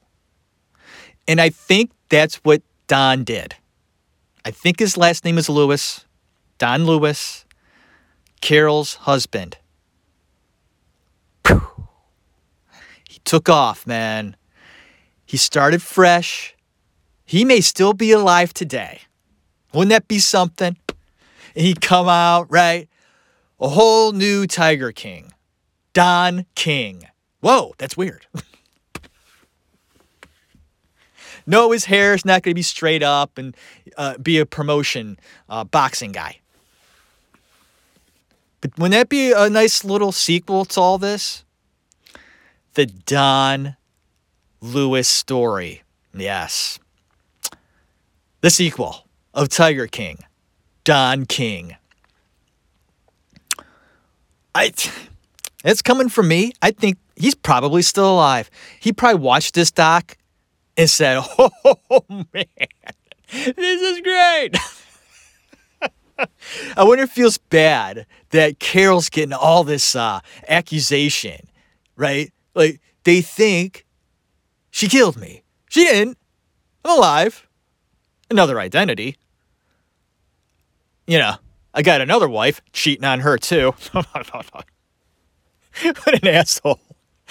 [1.27, 3.55] And I think that's what Don did.
[4.45, 6.05] I think his last name is Lewis,
[6.59, 7.47] Don Lewis,
[8.41, 9.57] Carole's husband.
[13.09, 14.37] He took off, man.
[15.25, 16.55] He started fresh.
[17.25, 19.01] He may still be alive today.
[19.73, 20.77] Wouldn't that be something?
[21.57, 22.89] And he'd come out, right?
[23.61, 25.33] A whole new Tiger King.
[25.95, 27.05] Don King.
[27.41, 28.27] Whoa, that's weird.
[31.47, 33.57] no, his hair is not going to be straight up and
[33.97, 36.39] uh, be a promotion uh, boxing guy.
[38.61, 41.45] But wouldn't that be a nice little sequel to all this?
[42.75, 43.77] The Don
[44.61, 45.83] Lewis story.
[46.15, 46.79] Yes.
[48.41, 50.19] The sequel of Tiger King.
[50.85, 51.77] Don King.
[54.55, 54.73] I,
[55.65, 56.53] it's coming from me.
[56.63, 58.51] I think he's probably still alive.
[58.81, 60.17] He probably watched this doc
[60.77, 62.47] and said, "Oh man,
[63.31, 64.57] this is great."
[66.77, 71.49] I wonder if it feels bad that Carole's getting all this uh, accusation,
[71.97, 72.33] right?
[72.55, 73.85] Like they think
[74.71, 75.43] she killed me.
[75.71, 76.19] She didn't.
[76.85, 77.47] I'm alive.
[78.31, 79.17] Another identity.
[81.07, 81.35] You know,
[81.75, 83.75] I got another wife cheating on her too.
[83.93, 84.07] what
[86.23, 86.81] an asshole.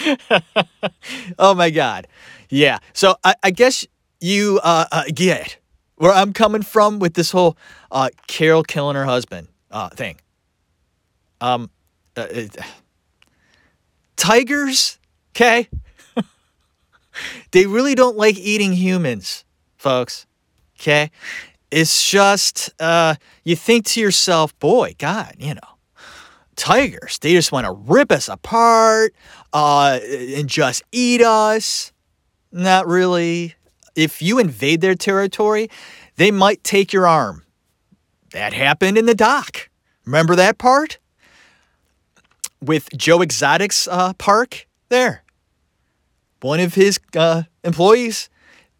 [1.39, 2.07] oh my God.
[2.49, 2.79] Yeah.
[2.93, 3.85] So I, I guess
[4.19, 5.57] you uh, uh, get
[5.95, 7.57] where I'm coming from with this whole
[7.91, 10.17] uh, Carole killing her husband uh, thing.
[11.41, 11.69] Um,
[12.15, 12.27] uh,
[14.15, 14.99] tigers,
[15.31, 15.69] okay?
[17.51, 19.45] they really don't like eating humans,
[19.77, 20.25] folks.
[20.79, 21.11] Okay?
[21.71, 25.72] It's just, uh, you think to yourself, boy, God, you know,
[26.55, 29.13] tigers, they just want to rip us apart
[29.51, 31.91] uh, and just eat us.
[32.51, 33.55] Not really.
[33.95, 35.69] If you invade their territory,
[36.15, 37.43] they might take your arm.
[38.31, 39.69] That happened in the doc.
[40.05, 40.97] Remember that part?
[42.61, 45.23] With Joe Exotic's uh, park there.
[46.41, 48.29] One of his uh, employees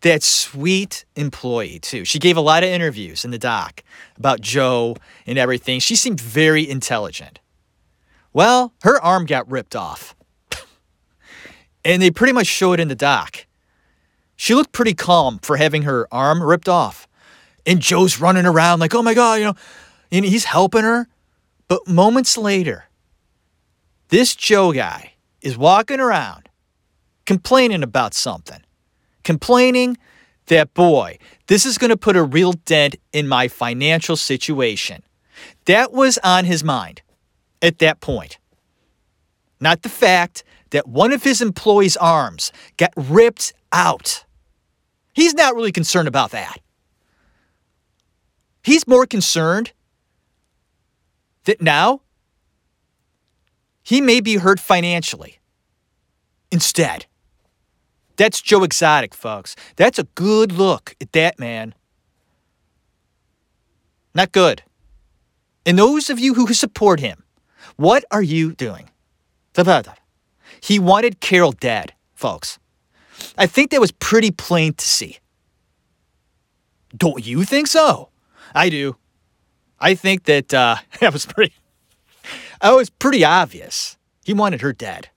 [0.04, 2.06] that sweet employee too.
[2.06, 3.84] She gave a lot of interviews in the doc
[4.18, 5.80] about Joe and everything.
[5.80, 7.40] She seemed very intelligent.
[8.34, 10.16] Well, her arm got ripped off.
[11.86, 13.46] and they pretty much show it in the doc.
[14.36, 17.08] She looked pretty calm for having her arm ripped off.
[17.66, 19.56] And Joe's running around like, oh my God, you know,
[20.12, 21.08] and he's helping her.
[21.68, 22.86] But moments later,
[24.10, 26.50] this Joe guy is walking around
[27.26, 28.62] complaining about something
[29.24, 29.98] complaining
[30.48, 31.18] that, boy,
[31.48, 35.04] this is going to put a real dent in my financial situation.
[35.66, 37.02] That was on his mind
[37.64, 38.38] at that point.
[39.60, 44.26] Not the fact that one of his employees' arms got ripped out.
[45.14, 46.58] He's not really concerned about that.
[48.64, 49.72] He's more concerned
[51.46, 52.02] that now
[53.82, 55.40] he may be hurt financially
[56.52, 57.06] instead.
[58.16, 59.56] That's Joe Exotic, folks.
[59.76, 61.74] That's a good look at that man.
[64.14, 64.64] Not good.
[65.66, 67.23] And those of you who support him,
[67.76, 68.90] what are you doing?
[70.62, 72.60] He wanted Carole dead, folks.
[73.38, 75.20] I think that was pretty plain to see.
[76.96, 78.10] Don't you think so?
[78.54, 78.96] I do.
[79.80, 81.54] I think that uh, that was pretty.
[82.62, 83.98] That was pretty obvious.
[84.24, 85.10] He wanted her dead.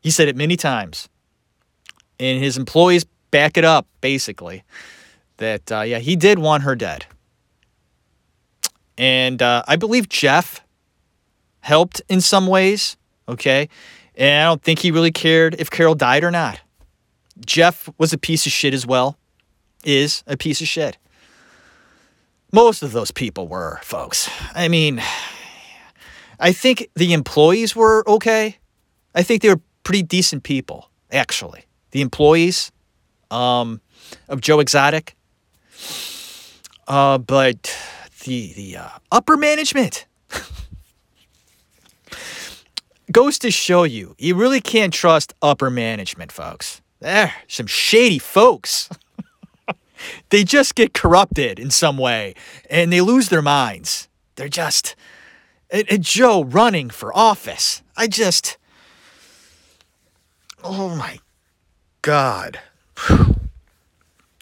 [0.00, 1.08] He said it many times.
[2.18, 4.64] And his employees back it up, basically,
[5.36, 7.06] that, uh, yeah, he did want her dead.
[8.98, 10.62] And uh, I believe Jeff
[11.60, 12.96] helped in some ways,
[13.28, 13.68] okay?
[14.14, 16.60] And I don't think he really cared if Carole died or not.
[17.44, 19.18] Jeff was a piece of shit as well,
[19.84, 20.96] is a piece of shit.
[22.52, 24.30] Most of those people were, folks.
[24.54, 25.02] I mean,
[26.38, 28.56] I think the employees were okay.
[29.14, 31.64] I think they were pretty decent people, actually.
[31.90, 32.72] The employees
[33.30, 33.80] um,
[34.28, 35.14] of Joe Exotic.
[36.88, 37.76] Uh, but
[38.26, 40.06] the the uh, upper management
[43.10, 46.82] goes to show you you really can't trust upper management, folks.
[47.00, 48.90] They're some shady folks.
[50.30, 52.34] they just get corrupted in some way
[52.68, 54.08] and they lose their minds.
[54.34, 54.94] They're just.
[55.70, 57.82] And, and Joe running for office.
[57.96, 58.58] I just.
[60.62, 61.18] Oh my
[62.02, 62.60] God.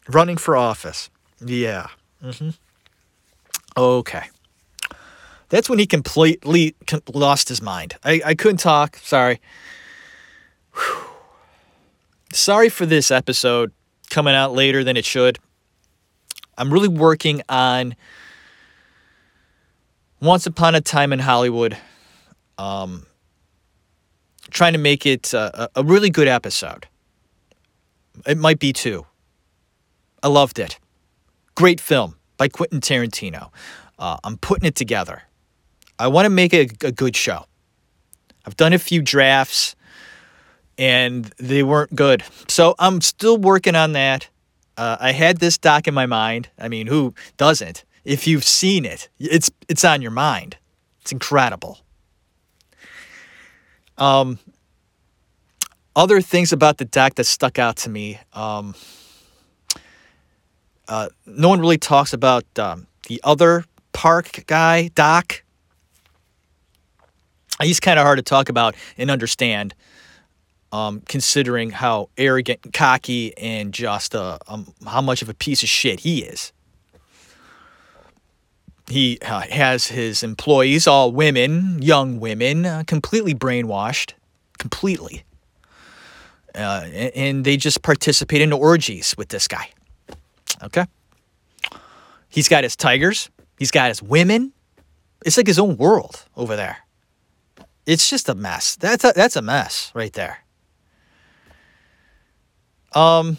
[0.09, 1.11] Running for office.
[1.41, 1.89] Yeah.
[2.23, 2.51] Mm-hmm.
[3.77, 4.25] Okay.
[5.49, 6.75] That's when he completely
[7.13, 7.97] lost his mind.
[8.05, 8.97] I, I couldn't talk.
[8.97, 9.41] Sorry.
[10.75, 11.05] Whew.
[12.33, 13.73] Sorry for this episode
[14.11, 15.39] coming out later than it should.
[16.57, 17.95] I'm really working on
[20.21, 21.77] Once Upon a Time in Hollywood.
[22.59, 23.07] Um,
[24.51, 26.87] trying to make it a, a really good episode.
[28.27, 29.07] It might be two.
[30.23, 30.79] I loved it.
[31.55, 33.51] Great film by Quentin Tarantino.
[33.99, 35.23] Uh, I'm putting it together.
[35.99, 37.47] I want to make a, a good show.
[38.45, 39.75] I've done a few drafts
[40.77, 42.23] and they weren't good.
[42.49, 44.29] So I'm still working on that.
[44.77, 46.51] Uh, I had this doc in my mind.
[46.59, 47.87] I mean, who doesn't?
[48.05, 50.59] If you've seen it, it's it's on your mind.
[51.01, 51.79] It's incredible.
[53.97, 54.39] Um,
[55.97, 58.19] other things about the doc that stuck out to me.
[58.35, 58.75] Um,
[60.89, 65.43] uh, no one really talks about um, the other park guy, Doc,
[67.63, 69.75] he's kind of hard to talk about and understand,
[70.73, 75.63] um, considering how arrogant, and cocky, and just uh, um, how much of a piece
[75.63, 76.53] of shit he is.
[78.89, 84.13] He uh, has his employees, all women, young women, uh, completely brainwashed,
[84.59, 85.25] completely.
[86.55, 89.71] Uh, and they just participate in orgies with this guy.
[90.65, 90.87] Okay?
[92.29, 94.53] He's got his tigers, he's got his women.
[95.25, 96.79] It's like his own world over there.
[97.87, 98.77] It's just a mess.
[98.77, 100.39] That's a, that's a mess right there.
[102.93, 103.39] Um,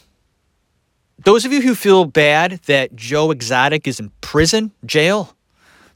[1.24, 5.36] those of you who feel bad that Joe Exotic is in prison, jail,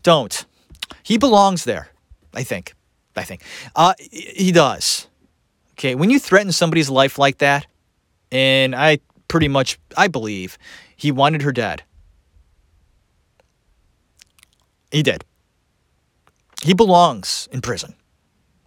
[0.04, 0.46] don't.
[1.04, 1.90] He belongs there,
[2.34, 2.74] I think.
[3.16, 3.42] I think.
[3.76, 5.08] Uh, he does.
[5.74, 7.66] Okay, when you threaten somebody's life like that,
[8.32, 10.58] and I pretty much, I believe,
[11.00, 11.84] he wanted her dead.
[14.92, 15.24] He did.
[16.62, 17.96] He belongs in prison.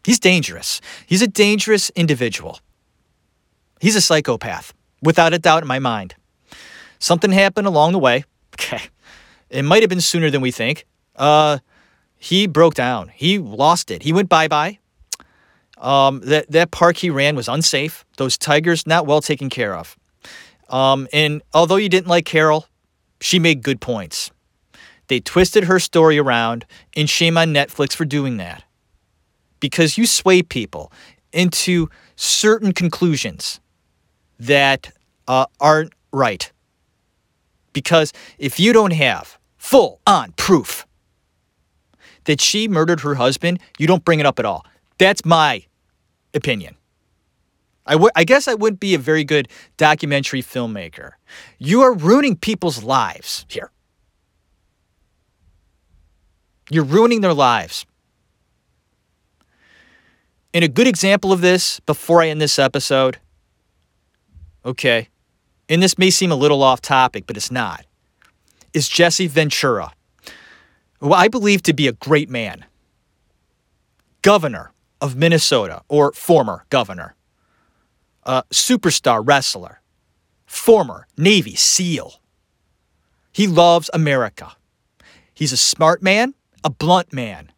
[0.03, 0.81] He's dangerous.
[1.07, 2.61] He's a dangerous individual.
[3.81, 4.73] He's a psychopath,
[5.03, 6.15] without a doubt in my mind.
[6.99, 8.25] Something happened along the way.
[8.55, 8.83] Okay.
[9.49, 10.85] It might have been sooner than we think.
[11.17, 11.59] Uh,
[12.19, 13.09] he broke down.
[13.09, 14.03] He lost it.
[14.03, 14.79] He went bye bye.
[15.79, 18.05] Um, that, that park he ran was unsafe.
[18.19, 19.97] Those tigers, not well taken care of.
[20.73, 22.67] Um, and although you didn't like Carole,
[23.21, 24.31] she made good points.
[25.09, 26.65] They twisted her story around,
[26.97, 28.65] and shame on Netflix for doing that
[29.61, 30.91] because you sway people
[31.33, 33.61] into certain conclusions
[34.41, 34.93] that
[35.29, 36.51] uh, aren't right.
[37.73, 40.87] Because if you don't have full on proof
[42.25, 44.67] that she murdered her husband, you don't bring it up at all.
[44.99, 45.65] That's my
[46.35, 46.77] opinion.
[47.87, 51.13] I, w- I guess I wouldn't be a very good documentary filmmaker.
[51.59, 53.71] You are ruining people's lives here.
[56.71, 57.87] You're ruining their lives.
[60.55, 63.19] And a good example of this, before I end this episode,
[64.65, 65.09] okay,
[65.69, 67.87] and this may seem a little off topic, but it's not,
[68.73, 69.93] is Jesse Ventura,
[71.01, 72.65] who I believe to be a great man,
[74.21, 77.17] governor of Minnesota, or former governor,
[78.25, 79.81] a superstar wrestler,
[80.47, 82.21] former Navy SEAL.
[83.33, 84.53] He loves America.
[85.35, 87.53] He's a smart man, a blunt man.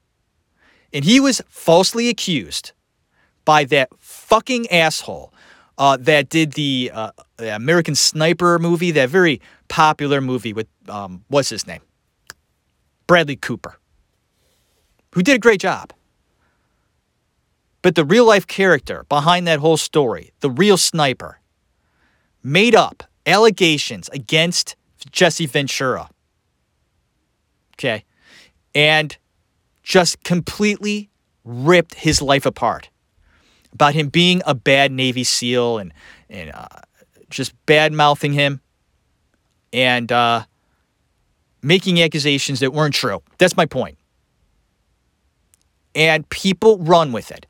[0.92, 2.72] And he was falsely accused
[3.44, 5.32] by that fucking asshole
[5.76, 11.24] uh, that did the, uh, the, American Sniper movie, that very popular movie with, um,
[11.28, 11.80] what's his name?
[13.06, 13.78] Bradley Cooper,
[15.14, 15.92] who did a great job.
[17.84, 21.38] But the real life character behind that whole story, the real sniper,
[22.42, 24.74] made up allegations against
[25.10, 26.08] Jesse Ventura.
[27.76, 28.04] Okay.
[28.74, 29.14] And
[29.82, 31.10] just completely
[31.44, 32.88] ripped his life apart
[33.74, 35.92] about him being a bad Navy SEAL and,
[36.30, 36.66] and uh,
[37.28, 38.62] just bad mouthing him
[39.74, 40.44] and uh,
[41.60, 43.22] making accusations that weren't true.
[43.36, 43.98] That's my point.
[45.94, 47.44] And people run with it,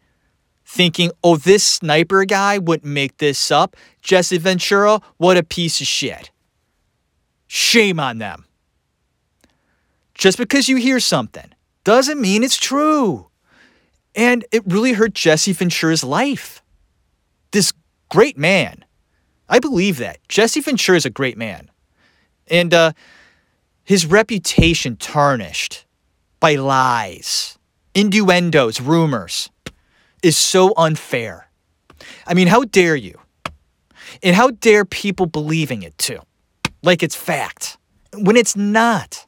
[0.65, 3.77] thinking, oh, this sniper guy wouldn't make this up.
[4.03, 6.31] Jesse Ventura, what a piece of shit.
[7.47, 8.47] Shame on them.
[10.15, 11.53] Just because you hear something
[11.85, 13.29] doesn't mean it's true.
[14.15, 16.63] And it really hurt Jesse Ventura's life.
[17.51, 17.73] This
[18.09, 18.85] great man.
[19.49, 20.19] I believe that.
[20.29, 21.71] Jesse Ventura is a great man.
[22.49, 22.93] And uh,
[23.83, 25.85] his reputation tarnished
[26.41, 27.59] by lies,
[27.95, 29.51] innuendos, rumors
[30.25, 31.49] is so unfair.
[32.27, 33.21] I mean, how dare you?
[34.23, 36.21] And how dare people believing it too?
[36.83, 37.79] Like it's fact
[38.17, 39.27] when it's not.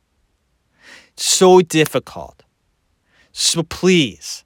[1.16, 2.42] So difficult.
[3.32, 4.44] So please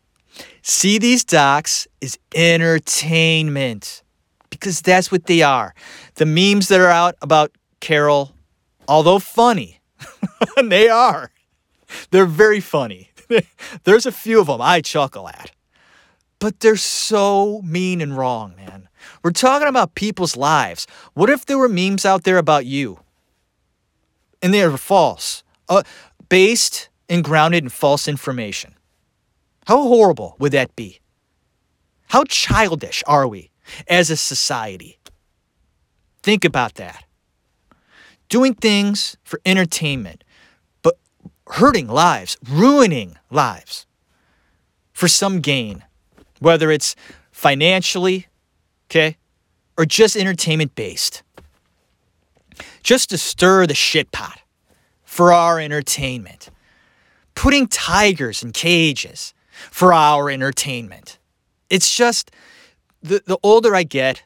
[0.63, 4.03] See these docs as entertainment
[4.51, 5.75] because that's what they are.
[6.17, 8.33] The memes that are out about Carole,
[8.87, 9.81] although funny,
[10.63, 11.31] they are.
[12.11, 13.11] They're very funny.
[13.85, 15.53] There's a few of them I chuckle at.
[16.41, 18.89] But they're so mean and wrong, man.
[19.23, 20.87] We're talking about people's lives.
[21.15, 22.99] What if there were memes out there about you?
[24.43, 25.83] And they are false, uh,
[26.29, 28.75] based and grounded in false information.
[29.67, 31.01] How horrible would that be?
[32.09, 33.51] How childish are we
[33.87, 34.99] as a society?
[36.23, 37.05] Think about that.
[38.31, 40.25] Doing things for entertainment,
[40.83, 40.99] but
[41.49, 43.87] hurting lives, ruining lives
[44.93, 45.85] for some gain,
[46.41, 46.97] whether it's
[47.31, 48.27] financially,
[48.91, 49.17] okay,
[49.79, 51.23] or just entertainment based.
[52.83, 54.41] Just to stir the shit pot
[55.05, 56.51] for our entertainment,
[57.35, 59.33] putting tigers in cages
[59.71, 61.19] for our entertainment.
[61.69, 62.31] It's just
[63.03, 64.23] the, the older I get,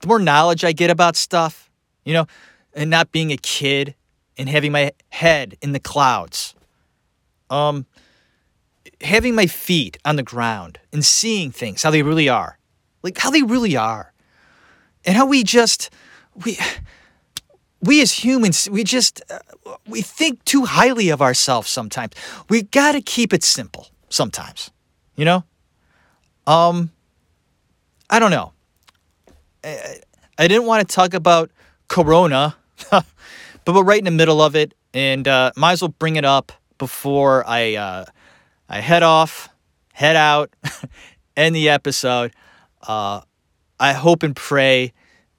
[0.00, 1.70] the more knowledge I get about stuff,
[2.04, 2.26] you know,
[2.74, 3.94] and not being a kid
[4.36, 6.54] and having my head in the clouds.
[7.50, 7.86] Um,
[9.00, 12.58] having my feet on the ground and seeing things how they really are,
[13.02, 14.12] like how they really are,
[15.04, 15.90] and how we just
[16.44, 16.58] we
[17.80, 19.38] we as humans we just uh,
[19.86, 22.12] we think too highly of ourselves sometimes.
[22.48, 24.70] We got to keep it simple sometimes,
[25.16, 25.44] you know.
[26.46, 26.90] Um,
[28.08, 28.52] I don't know.
[29.64, 30.00] I,
[30.38, 31.50] I didn't want to talk about
[31.88, 32.56] Corona,
[32.90, 33.04] but
[33.66, 36.52] we're right in the middle of it, and uh, might as well bring it up
[36.78, 38.04] before I uh,
[38.70, 39.48] I head off,
[39.92, 40.54] head out,
[41.36, 42.32] end the episode.
[42.86, 43.22] Uh,
[43.80, 44.92] I hope and pray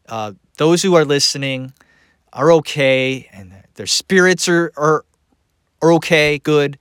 [0.10, 1.74] uh, those who are listening
[2.34, 5.06] are okay and their spirits are, are
[5.82, 6.78] are okay, good.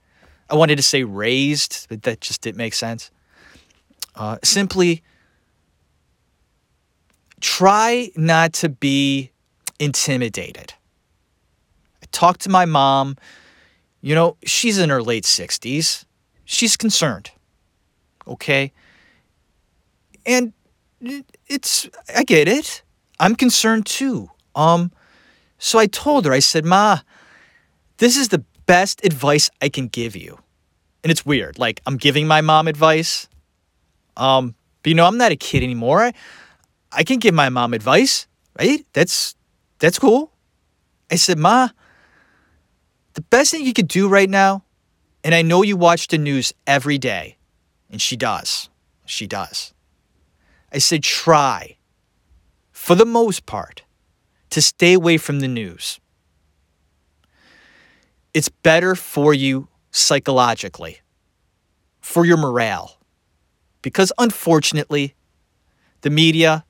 [0.49, 3.09] I wanted to say raised, but that just didn't make sense.
[4.13, 5.01] Uh, simply
[7.39, 9.31] try not to be
[9.79, 10.73] intimidated.
[12.03, 13.17] I talked to my mom.
[14.01, 16.05] You know, she's in her late 60s.
[16.51, 17.31] She's concerned.
[18.27, 18.73] Okay?
[20.25, 20.51] And
[21.47, 22.83] it's I get it.
[23.21, 24.29] I'm concerned too.
[24.53, 24.91] Um
[25.57, 26.99] so I told her I said, "Ma,
[27.97, 30.39] this is the best advice I can give you."
[31.03, 31.57] And it's weird.
[31.57, 33.29] Like I'm giving my mom advice.
[34.17, 36.01] Um but you know, I'm not a kid anymore.
[36.01, 36.13] I,
[36.91, 38.27] I can give my mom advice,
[38.59, 38.85] right?
[38.91, 39.35] That's
[39.79, 40.33] that's cool.
[41.09, 41.69] I said, "Ma,
[43.13, 44.63] the best thing you could do right now,
[45.23, 47.37] and I know you watch the news every day,
[47.89, 48.69] and she does.
[49.05, 49.73] She does.
[50.71, 51.77] I said, try,
[52.71, 53.83] for the most part,
[54.51, 55.99] to stay away from the news.
[58.33, 61.01] It's better for you psychologically,
[61.99, 62.97] for your morale.
[63.81, 65.15] Because unfortunately,
[66.01, 66.65] the media,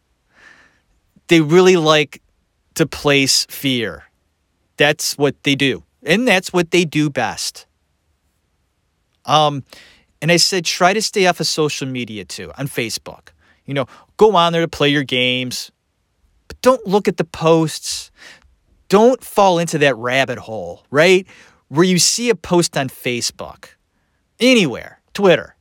[1.28, 2.22] they really like
[2.76, 4.06] to place fear.
[4.78, 5.84] That's what they do.
[6.04, 7.68] And that's what they do best.
[9.26, 9.64] Um,
[10.22, 13.30] and I said, try to stay off of social media too, on Facebook.
[13.66, 13.86] You know,
[14.18, 15.72] go on there to play your games,
[16.48, 18.12] but don't look at the posts.
[18.90, 21.26] Don't fall into that rabbit hole, right?
[21.70, 23.70] Where you see a post on Facebook,
[24.40, 25.56] anywhere, Twitter,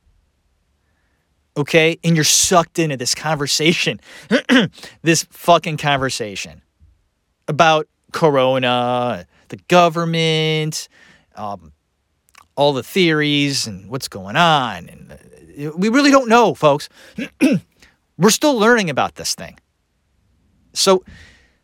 [1.55, 1.97] okay?
[2.03, 4.01] And you're sucked into this conversation,
[5.01, 6.61] this fucking conversation
[7.47, 10.89] about Corona, the government,
[11.35, 11.71] um,
[12.55, 14.89] all the theories and what's going on.
[14.89, 16.89] And uh, we really don't know, folks.
[18.17, 19.57] We're still learning about this thing.
[20.73, 21.03] So,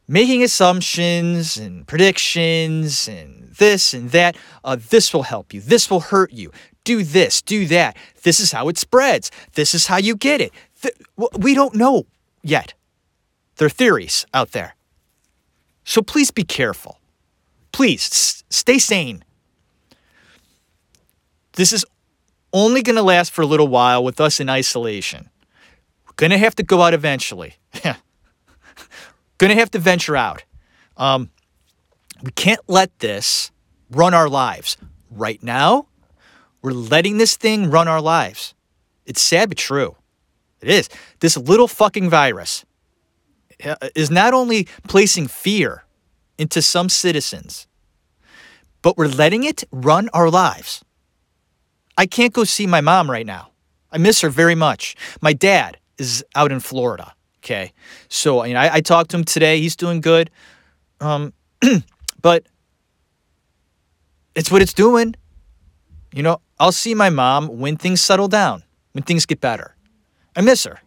[0.08, 6.00] making assumptions and predictions and this and that, uh, this will help you, this will
[6.00, 6.52] hurt you.
[6.84, 7.98] Do this, do that.
[8.24, 9.30] This is how it spreads.
[9.54, 10.52] This is how you get it.
[10.82, 10.96] Th-
[11.38, 12.06] we don't know
[12.44, 12.74] yet.
[13.58, 14.76] There are theories out there.
[15.84, 17.00] So please be careful.
[17.72, 19.24] Please s- stay sane.
[21.58, 21.84] This is
[22.54, 25.30] only going to last for a little while with us in isolation.
[26.06, 27.56] We're going to have to go out eventually.
[27.84, 30.44] going to have to venture out.
[30.98, 31.32] Um,
[32.22, 33.52] we can't let this
[33.90, 34.78] run our lives.
[35.10, 35.88] Right now,
[36.62, 38.54] we're letting this thing run our lives.
[39.08, 39.96] It's sad but true.
[40.62, 40.90] It is.
[41.22, 42.66] This little fucking virus
[43.66, 45.86] uh, is not only placing fear
[46.38, 47.66] into some citizens,
[48.84, 50.84] but we're letting it run our lives.
[51.98, 53.52] I can't go see my mom right now.
[53.92, 54.96] I miss her very much.
[55.22, 57.14] My dad is out in Florida.
[57.40, 57.74] Okay.
[58.10, 59.60] So, you know, I, I talked to him today.
[59.60, 60.30] He's doing good.
[61.00, 61.34] Um,
[62.22, 62.46] but
[64.36, 65.16] it's what it's doing.
[66.14, 69.76] You know, I'll see my mom when things settle down, when things get better.
[70.36, 70.80] I miss her.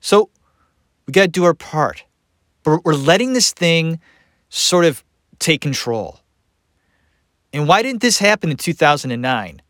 [0.00, 0.30] So
[1.06, 2.04] we got to do our part.
[2.62, 4.00] But we're letting this thing
[4.48, 5.04] sort of
[5.38, 6.20] take control.
[7.52, 9.62] And why didn't this happen in 2009?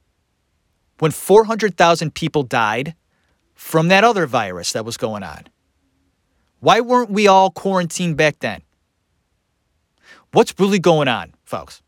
[0.98, 2.94] When 400,000 people died
[3.54, 5.44] from that other virus that was going on?
[6.60, 8.62] Why weren't we all quarantined back then?
[10.32, 11.82] What's really going on, folks?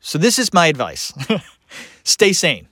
[0.00, 1.12] So, this is my advice
[2.02, 2.68] stay sane.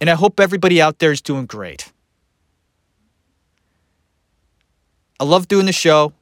[0.00, 1.92] And I hope everybody out there is doing great.
[5.20, 6.12] I love doing the show.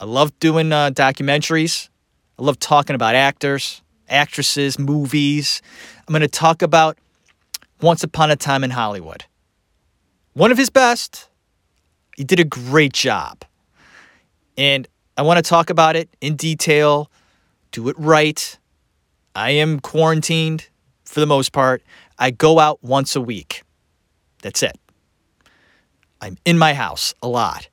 [0.00, 1.90] I love doing uh, documentaries.
[2.38, 5.62] I love talking about actors, actresses, movies.
[6.06, 6.98] I'm going to talk about
[7.80, 9.24] Once Upon a Time in Hollywood.
[10.34, 11.28] One of his best.
[12.16, 13.44] He did a great job.
[14.58, 17.10] And I want to talk about it in detail,
[17.72, 18.58] do it right.
[19.34, 20.68] I am quarantined
[21.04, 21.82] for the most part.
[22.18, 23.62] I go out once a week.
[24.42, 24.78] That's it.
[26.20, 27.68] I'm in my house a lot.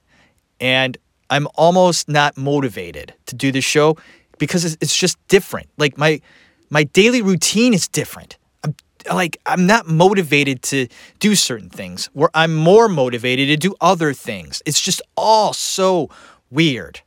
[0.59, 0.97] And
[1.29, 3.97] I'm almost not motivated to do the show
[4.37, 5.67] because it's just different.
[5.77, 6.21] Like my
[6.69, 8.37] my daily routine is different.
[8.63, 8.75] I'm
[9.11, 10.87] like I'm not motivated to
[11.19, 14.61] do certain things where I'm more motivated to do other things.
[14.65, 16.09] It's just all so
[16.49, 17.01] weird.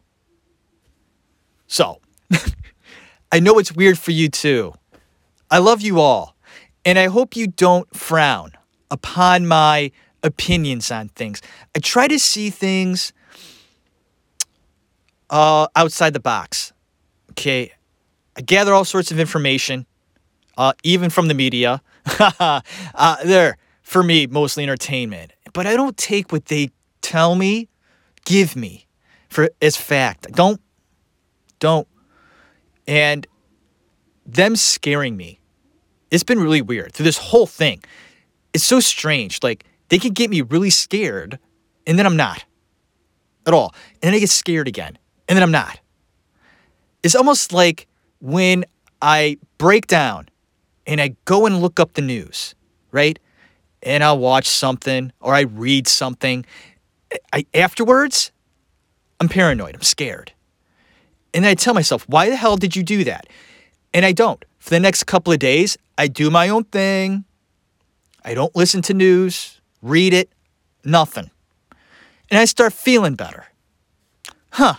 [1.66, 2.01] So,
[3.33, 4.74] I know it's weird for you too.
[5.51, 6.37] I love you all,
[6.85, 8.53] and I hope you don't frown
[8.91, 9.91] upon my
[10.22, 11.43] opinions on things.
[11.74, 13.12] I try to see things
[15.31, 16.72] uh, outside the box.
[17.39, 17.70] Okay,
[18.34, 19.84] I gather all sorts of information,
[20.57, 21.82] uh, even from the media.
[22.18, 22.62] uh,
[23.24, 26.70] they're for me mostly entertainment, but I don't take what they
[27.03, 27.68] tell me,
[28.24, 28.87] give me,
[29.28, 30.32] for as fact.
[30.32, 30.59] Don't,
[31.59, 31.87] don't,
[32.89, 33.26] and
[34.24, 35.39] them scaring me.
[36.11, 37.84] It's been really weird through this whole thing.
[38.55, 39.43] It's so strange.
[39.43, 41.39] Like they can get me really scared,
[41.87, 42.47] and then I'm not
[43.45, 44.97] at all, and then I get scared again,
[45.28, 45.80] and then I'm not.
[47.07, 47.86] It's almost like
[48.18, 48.64] when
[49.00, 50.28] I break down
[50.88, 52.57] and I go and look up the news,
[52.90, 53.16] right?
[53.80, 56.44] And I'll watch something or I read something.
[57.32, 58.32] I, afterwards,
[59.20, 59.76] I'm paranoid.
[59.76, 60.32] I'm scared.
[61.32, 63.28] And I tell myself, why the hell did you do that?
[63.94, 64.44] And I don't.
[64.59, 67.24] For the next couple of days, I do my own thing.
[68.24, 70.28] I don't listen to news, read it,
[70.84, 71.30] nothing.
[72.32, 73.46] And I start feeling better.
[74.50, 74.74] Huh.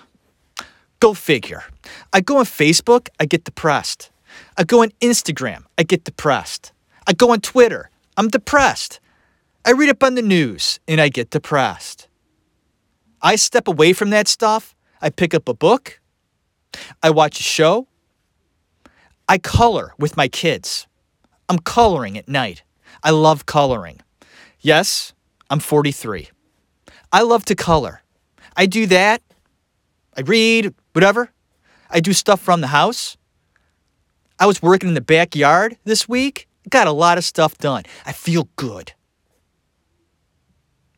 [0.99, 1.63] Go figure.
[2.11, 4.11] I go on Facebook, I get depressed.
[4.57, 6.71] I go on Instagram, I get depressed.
[7.05, 8.99] I go on Twitter, I'm depressed.
[9.65, 12.07] I read up on the news and I get depressed.
[13.21, 14.75] I step away from that stuff.
[15.01, 15.99] I pick up a book.
[17.03, 17.87] I watch a show.
[19.27, 20.87] I color with my kids.
[21.49, 22.63] I'm coloring at night.
[23.03, 23.99] I love coloring.
[24.61, 25.13] Yes,
[25.49, 26.29] I'm 43.
[27.11, 28.01] I love to color.
[28.55, 29.21] I do that.
[30.15, 31.29] I read, whatever.
[31.91, 33.17] I do stuff from the house.
[34.39, 36.47] I was working in the backyard this week.
[36.71, 37.83] Got a lot of stuff done.
[38.03, 38.93] I feel good.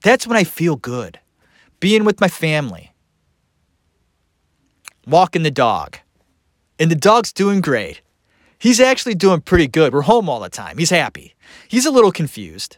[0.02, 1.20] That's when I feel good.
[1.82, 2.93] Being with my family.
[5.06, 5.97] Walking the dog.
[6.80, 8.02] And the dog's doing great.
[8.58, 9.91] He's actually doing pretty good.
[9.91, 10.78] We're home all the time.
[10.78, 11.36] He's happy.
[11.68, 12.78] He's a little confused.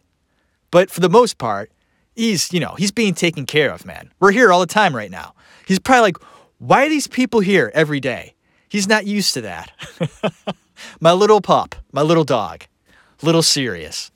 [0.72, 1.72] But for the most part,
[2.16, 4.12] he's, you know, he's being taken care of, man.
[4.20, 5.36] We're here all the time right now.
[5.68, 6.18] He's probably like,
[6.62, 8.36] why are these people here every day?
[8.70, 9.72] He's not used to that.
[11.00, 12.66] my little pup, my little dog,
[13.24, 14.12] little serious.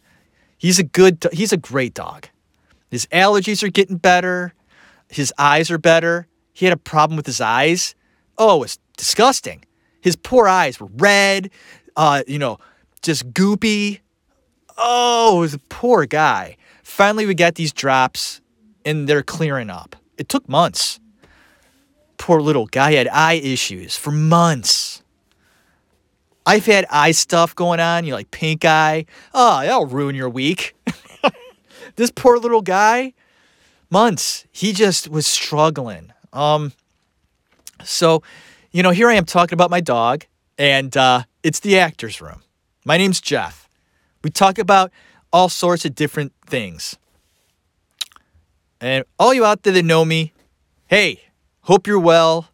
[0.56, 2.28] He's a good, he's a great dog.
[2.92, 4.54] His allergies are getting better.
[5.10, 6.28] His eyes are better.
[6.54, 7.96] He had a problem with his eyes.
[8.38, 9.66] Oh, it's disgusting.
[10.02, 11.50] His poor eyes were red,
[11.96, 12.60] uh, you know,
[13.02, 14.02] just goopy.
[14.78, 16.58] Oh, it was a poor guy.
[16.84, 18.40] Finally, we got these drops
[18.86, 19.96] and they're clearing up.
[20.20, 21.00] It took months.
[22.18, 25.04] Poor little guy had eye issues for months.
[26.46, 29.06] I've had eye stuff going on, you know, like pink eye.
[29.34, 30.76] Oh, that'll ruin your week.
[31.96, 33.14] this poor little guy,
[33.90, 34.46] months.
[34.52, 36.14] He just was struggling.
[36.32, 36.74] Um,
[37.84, 38.22] so,
[38.72, 40.26] you know, here I am talking about my dog,
[40.58, 42.44] and uh, it's the actor's room.
[42.86, 43.68] My name's Jeff.
[44.24, 44.92] We talk about
[45.34, 46.96] all sorts of different things.
[48.80, 50.34] And all you out there that know me,
[50.88, 51.22] hey,
[51.66, 52.48] Hope you're well.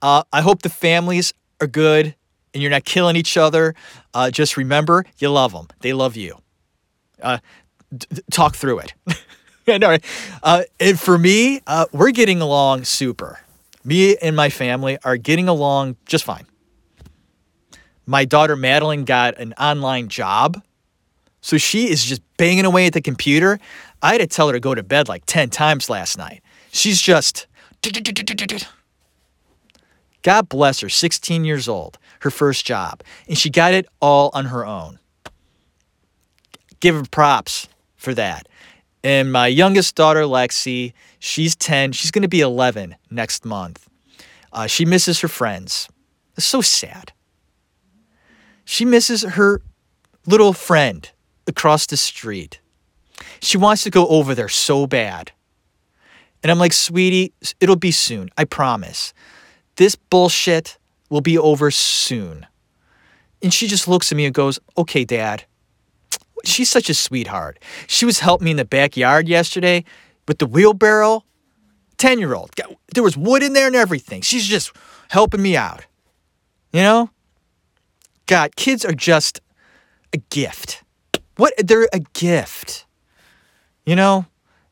[0.00, 2.14] Uh, I hope the families are good
[2.54, 3.74] and you're not killing each other.
[4.14, 5.66] Uh, just remember, you love them.
[5.80, 6.38] They love you.
[7.20, 7.38] Uh,
[7.96, 8.94] d- talk through it.
[9.80, 9.96] no,
[10.44, 13.40] uh, and for me, uh, we're getting along super.
[13.82, 16.46] Me and my family are getting along just fine.
[18.06, 20.62] My daughter Madeline got an online job.
[21.40, 23.58] So she is just banging away at the computer.
[24.00, 26.44] I had to tell her to go to bed like 10 times last night.
[26.70, 27.48] She's just
[30.22, 34.46] God bless her, 16 years old, her first job, and she got it all on
[34.46, 34.98] her own.
[36.80, 38.48] Give her props for that.
[39.04, 41.92] And my youngest daughter, Lexi, she's 10.
[41.92, 43.88] She's going to be 11 next month.
[44.52, 45.88] Uh, she misses her friends.
[46.36, 47.12] It's so sad.
[48.64, 49.62] She misses her
[50.26, 51.10] little friend
[51.46, 52.60] across the street.
[53.40, 55.32] She wants to go over there so bad.
[56.42, 58.30] And I'm like, sweetie, it'll be soon.
[58.36, 59.12] I promise.
[59.76, 60.78] This bullshit
[61.10, 62.46] will be over soon.
[63.42, 65.44] And she just looks at me and goes, okay, dad.
[66.44, 67.58] She's such a sweetheart.
[67.86, 69.84] She was helping me in the backyard yesterday
[70.26, 71.24] with the wheelbarrow.
[71.98, 72.52] 10 year old.
[72.94, 74.22] There was wood in there and everything.
[74.22, 74.72] She's just
[75.10, 75.84] helping me out.
[76.72, 77.10] You know?
[78.26, 79.40] God, kids are just
[80.12, 80.84] a gift.
[81.36, 81.54] What?
[81.58, 82.86] They're a gift.
[83.84, 84.26] You know?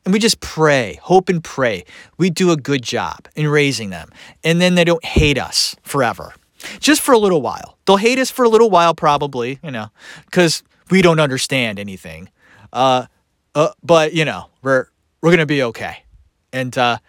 [0.07, 1.83] And we just pray, hope and pray.
[2.17, 4.09] We do a good job in raising them.
[4.41, 6.33] And then they don't hate us forever.
[6.79, 7.77] Just for a little while.
[7.85, 9.89] They'll hate us for a little while, probably, you know,
[10.23, 12.29] because we don't understand anything.
[12.71, 13.07] Uh,
[13.53, 14.85] uh, but, you know, we're,
[15.19, 16.05] we're going to be okay.
[16.53, 16.99] And uh,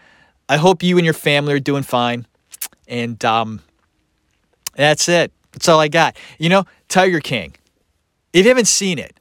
[0.48, 2.26] I hope you and your family are doing fine.
[2.88, 3.60] And um,
[4.74, 5.30] that's it.
[5.52, 6.16] That's all I got.
[6.36, 7.54] You know, Tiger King.
[8.32, 9.20] If you haven't seen it,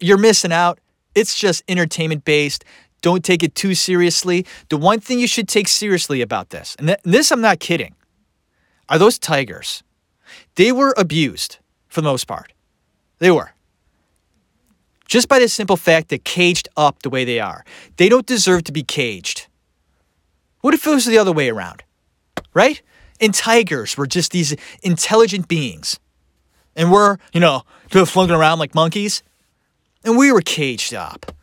[0.00, 0.80] you're missing out.
[1.14, 2.64] It's just entertainment based.
[3.04, 4.46] Don't take it too seriously.
[4.70, 7.94] The one thing you should take seriously about this, and, th- this I'm not kidding,
[8.88, 9.82] are those tigers.
[10.54, 12.54] They were abused for the most part.
[13.18, 13.52] They were.
[15.06, 17.62] Just by the simple fact that caged up the way they are.
[17.98, 19.48] They don't deserve to be caged.
[20.62, 21.82] What if it was the other way around?
[22.54, 22.80] Right?
[23.20, 26.00] And tigers were just these intelligent beings.
[26.74, 29.22] And we're, you know, floating around like monkeys.
[30.04, 31.34] And we were caged up.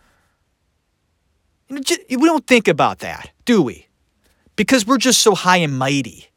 [1.72, 3.88] We don't think about that, do we?
[4.56, 6.28] Because we're just so high and mighty.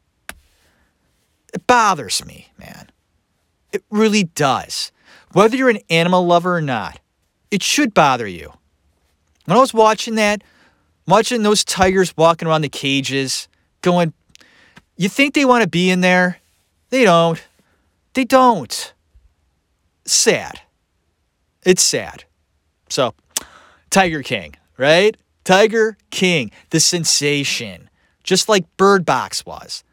[1.53, 2.89] It bothers me, man.
[3.71, 4.91] It really does.
[5.33, 6.99] Whether you're an animal lover or not,
[7.51, 8.53] it should bother you.
[9.45, 10.41] When I was watching that,
[11.07, 13.47] watching those tigers walking around the cages,
[13.81, 14.13] going,
[14.97, 16.39] you think they want to be in there?
[16.89, 17.45] They don't.
[18.13, 18.93] They don't.
[20.05, 20.61] Sad.
[21.65, 22.23] It's sad.
[22.89, 23.13] So,
[23.89, 25.17] Tiger King, right?
[25.45, 27.89] Tiger King, the sensation,
[28.23, 29.83] just like Bird Box was.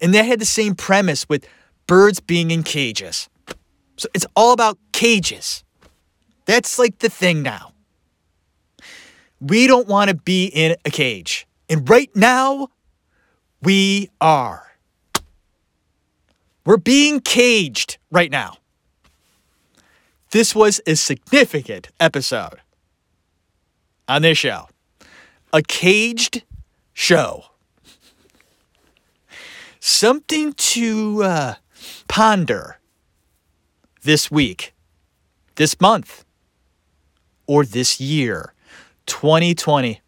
[0.00, 1.46] And that had the same premise with
[1.86, 3.28] birds being in cages.
[3.96, 5.64] So it's all about cages.
[6.46, 7.72] That's like the thing now.
[9.40, 11.46] We don't want to be in a cage.
[11.68, 12.68] And right now,
[13.62, 14.66] we are.
[16.64, 18.56] We're being caged right now.
[20.30, 22.60] This was a significant episode
[24.08, 24.68] on this show.
[25.52, 26.42] A caged
[26.92, 27.44] show.
[29.78, 31.54] Something to uh,
[32.08, 32.78] ponder
[34.02, 34.74] this week,
[35.54, 36.24] this month,
[37.46, 38.54] or this year.
[39.06, 40.00] 2020.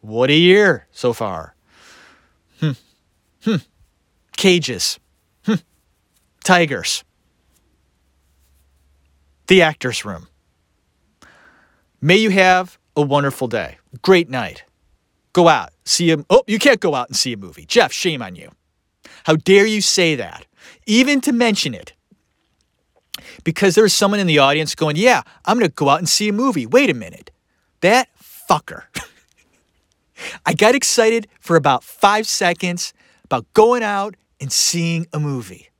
[0.00, 1.54] What a year so far.
[2.58, 2.72] Hmm.
[3.44, 3.56] Hmm.
[4.36, 4.98] Cages.
[5.44, 5.54] Hmm.
[6.42, 7.04] Tigers.
[9.46, 10.26] The actor's room.
[12.00, 13.78] May you have a wonderful day.
[14.02, 14.64] Great night.
[15.32, 16.18] Go out, see a.
[16.28, 17.64] Oh, you can't go out and see a movie.
[17.64, 18.50] Jeff, shame on you.
[19.24, 20.46] How dare you say that?
[20.86, 21.94] Even to mention it.
[23.44, 26.28] Because there's someone in the audience going, Yeah, I'm going to go out and see
[26.28, 26.66] a movie.
[26.66, 27.30] Wait a minute.
[27.80, 28.84] That fucker.
[30.46, 32.92] I got excited for about five seconds
[33.24, 35.70] about going out and seeing a movie.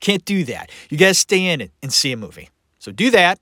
[0.00, 0.70] Can't do that.
[0.88, 2.48] You got to stay in and see a movie.
[2.78, 3.38] So do that.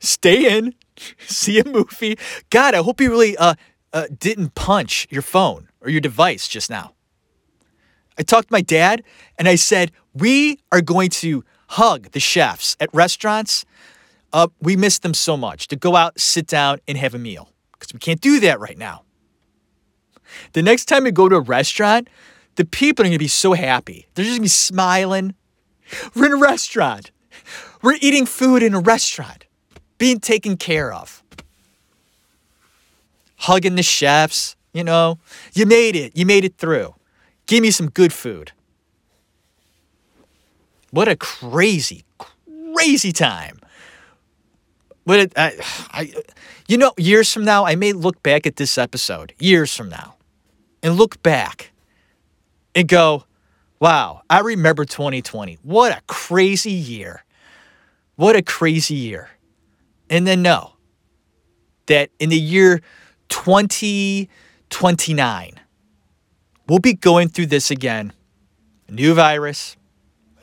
[0.00, 0.74] Stay in,
[1.26, 2.18] see a movie.
[2.50, 3.54] God, I hope you really uh,
[3.92, 6.94] uh, didn't punch your phone or your device just now.
[8.18, 9.02] I talked to my dad
[9.38, 13.64] and I said, We are going to hug the chefs at restaurants
[14.32, 17.50] uh, we miss them so much to go out, sit down, and have a meal
[17.72, 19.04] because we can't do that right now.
[20.52, 22.08] The next time we go to a restaurant,
[22.56, 24.06] the people are going to be so happy.
[24.14, 25.34] They're just going to be smiling.
[26.14, 27.10] We're in a restaurant.
[27.82, 29.46] We're eating food in a restaurant,
[29.98, 31.22] being taken care of.
[33.36, 35.18] Hugging the chefs, you know,
[35.52, 36.16] you made it.
[36.16, 36.94] You made it through.
[37.46, 38.52] Give me some good food.
[40.90, 43.60] What a crazy, crazy time.
[45.36, 45.52] I,
[45.90, 46.12] I,
[46.66, 50.16] you know, years from now, I may look back at this episode, years from now,
[50.82, 51.70] and look back
[52.74, 53.24] and go,
[53.80, 55.58] wow, I remember 2020.
[55.62, 57.24] What a crazy year.
[58.16, 59.30] What a crazy year.
[60.10, 60.72] And then know
[61.86, 62.80] that in the year
[63.28, 65.60] 2029,
[66.66, 68.12] we'll be going through this again.
[68.88, 69.76] A new virus,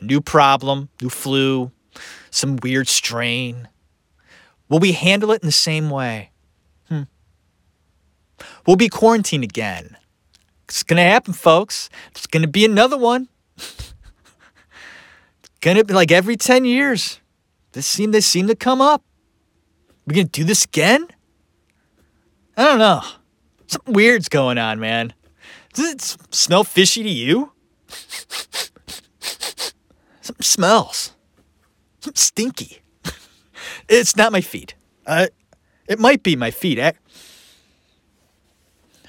[0.00, 1.72] a new problem, new flu,
[2.30, 3.68] some weird strain
[4.68, 6.30] Will we handle it in the same way?
[6.88, 7.02] Hmm.
[8.66, 9.96] We'll be quarantined again.
[10.64, 11.88] It's going to happen, folks.
[12.10, 13.28] It's going to be another one.
[13.56, 13.94] it's
[15.60, 17.20] going to be like every 10 years.
[17.72, 19.04] This seem, they seem to come up.
[20.08, 21.08] Going to do this again?
[22.56, 23.02] I don't know.
[23.66, 25.12] Something weird's going on, man.
[25.74, 27.52] Does it smell fishy to you?
[30.20, 31.12] Something smells.
[32.00, 32.78] Something stinky.
[33.88, 34.74] It's not my feet.
[35.06, 35.28] Uh,
[35.86, 36.76] it might be my feet.
[36.78, 36.90] Eh?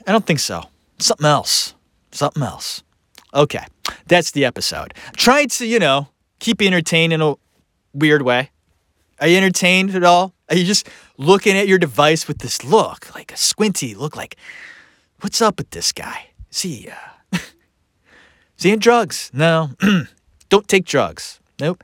[0.05, 0.65] I don't think so.
[0.99, 1.73] Something else.
[2.11, 2.83] Something else.
[3.33, 3.65] Okay,
[4.05, 4.93] that's the episode.
[5.15, 7.35] Trying to, you know, keep you entertained in a
[7.93, 8.51] weird way.
[9.19, 10.33] Are you entertained at all?
[10.49, 14.37] Are you just looking at your device with this look, like a squinty look, like,
[15.19, 16.29] what's up with this guy?
[16.49, 17.37] Is he, uh,
[18.57, 19.29] is he in drugs?
[19.33, 19.71] No.
[20.49, 21.39] Don't take drugs.
[21.59, 21.83] Nope.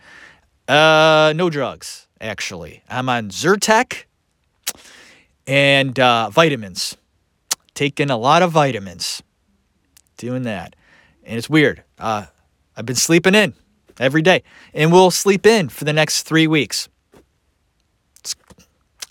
[0.67, 2.83] Uh, no drugs, actually.
[2.89, 4.05] I'm on Zyrtec
[5.45, 6.95] and uh, vitamins.
[7.73, 9.23] Taking a lot of vitamins.
[10.17, 10.75] Doing that.
[11.25, 11.83] And it's weird.
[11.99, 12.27] Uh,
[12.77, 13.55] I've been sleeping in
[13.99, 14.43] every day.
[14.73, 16.87] And we'll sleep in for the next three weeks.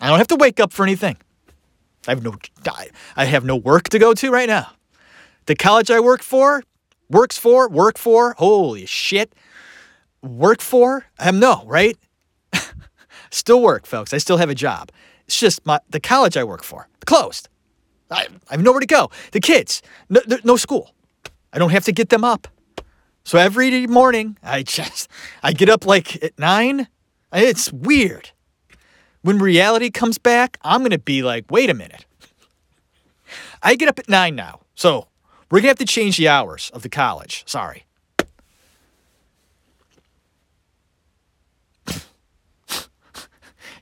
[0.02, 1.16] I don't have to wake up for anything.
[2.08, 2.34] I have no
[3.16, 4.72] I have no work to go to right now.
[5.46, 6.64] The college I work for,
[7.08, 9.32] works for, work for, holy shit.
[10.20, 11.06] Work for?
[11.20, 11.96] Um, no, right?
[13.30, 14.12] still work, folks.
[14.12, 14.90] I still have a job.
[15.26, 17.48] It's just my the college I work for closed.
[18.10, 19.08] I, I have nowhere to go.
[19.30, 20.94] The kids, no, no school.
[21.52, 22.48] I don't have to get them up.
[23.24, 25.08] So every morning, I just
[25.44, 26.88] I get up like at nine.
[27.32, 28.30] It's weird.
[29.22, 32.04] When reality comes back, I'm gonna be like, wait a minute.
[33.62, 35.06] I get up at nine now, so
[35.50, 37.44] we're gonna have to change the hours of the college.
[37.46, 37.84] Sorry.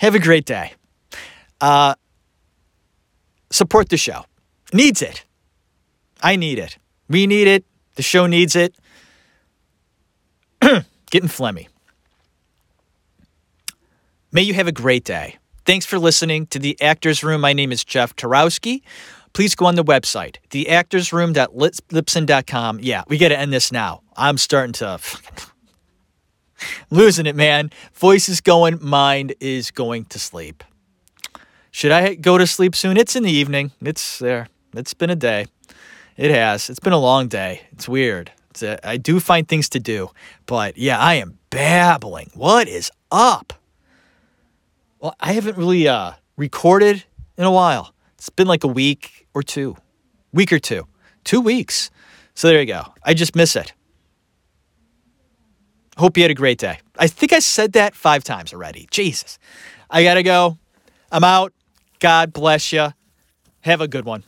[0.00, 0.72] have a great day.
[1.60, 1.94] Uh,
[3.50, 4.24] support the show.
[4.72, 5.24] Needs it.
[6.22, 6.78] I need it.
[7.08, 7.64] We need it.
[7.96, 8.74] The show needs it.
[11.10, 11.68] Getting phlegmy.
[14.32, 15.38] May you have a great day.
[15.64, 17.40] Thanks for listening to The Actors Room.
[17.40, 18.82] My name is Jeff Tarowski.
[19.32, 22.78] Please go on the website, theactorsroom.libsyn.com.
[22.80, 24.02] Yeah, we got to end this now.
[24.16, 25.00] I'm starting to
[26.90, 27.72] losing it, man.
[27.94, 30.62] Voice is going, mind is going to sleep.
[31.72, 32.96] Should I go to sleep soon?
[32.96, 33.72] It's in the evening.
[33.80, 34.46] It's there.
[34.76, 35.46] It's been a day.
[36.16, 36.70] It has.
[36.70, 37.62] It's been a long day.
[37.72, 38.30] It's weird.
[38.50, 40.10] It's a, I do find things to do,
[40.46, 42.30] but yeah, I am babbling.
[42.34, 43.54] What is up?
[45.00, 47.04] Well, I haven't really uh, recorded
[47.38, 47.94] in a while.
[48.18, 49.76] It's been like a week or two,
[50.30, 50.86] week or two,
[51.24, 51.90] two weeks.
[52.34, 52.92] So there you go.
[53.02, 53.72] I just miss it.
[55.96, 56.80] Hope you had a great day.
[56.98, 58.88] I think I said that five times already.
[58.90, 59.38] Jesus.
[59.88, 60.58] I got to go.
[61.10, 61.54] I'm out.
[61.98, 62.88] God bless you.
[63.62, 64.22] Have a good one.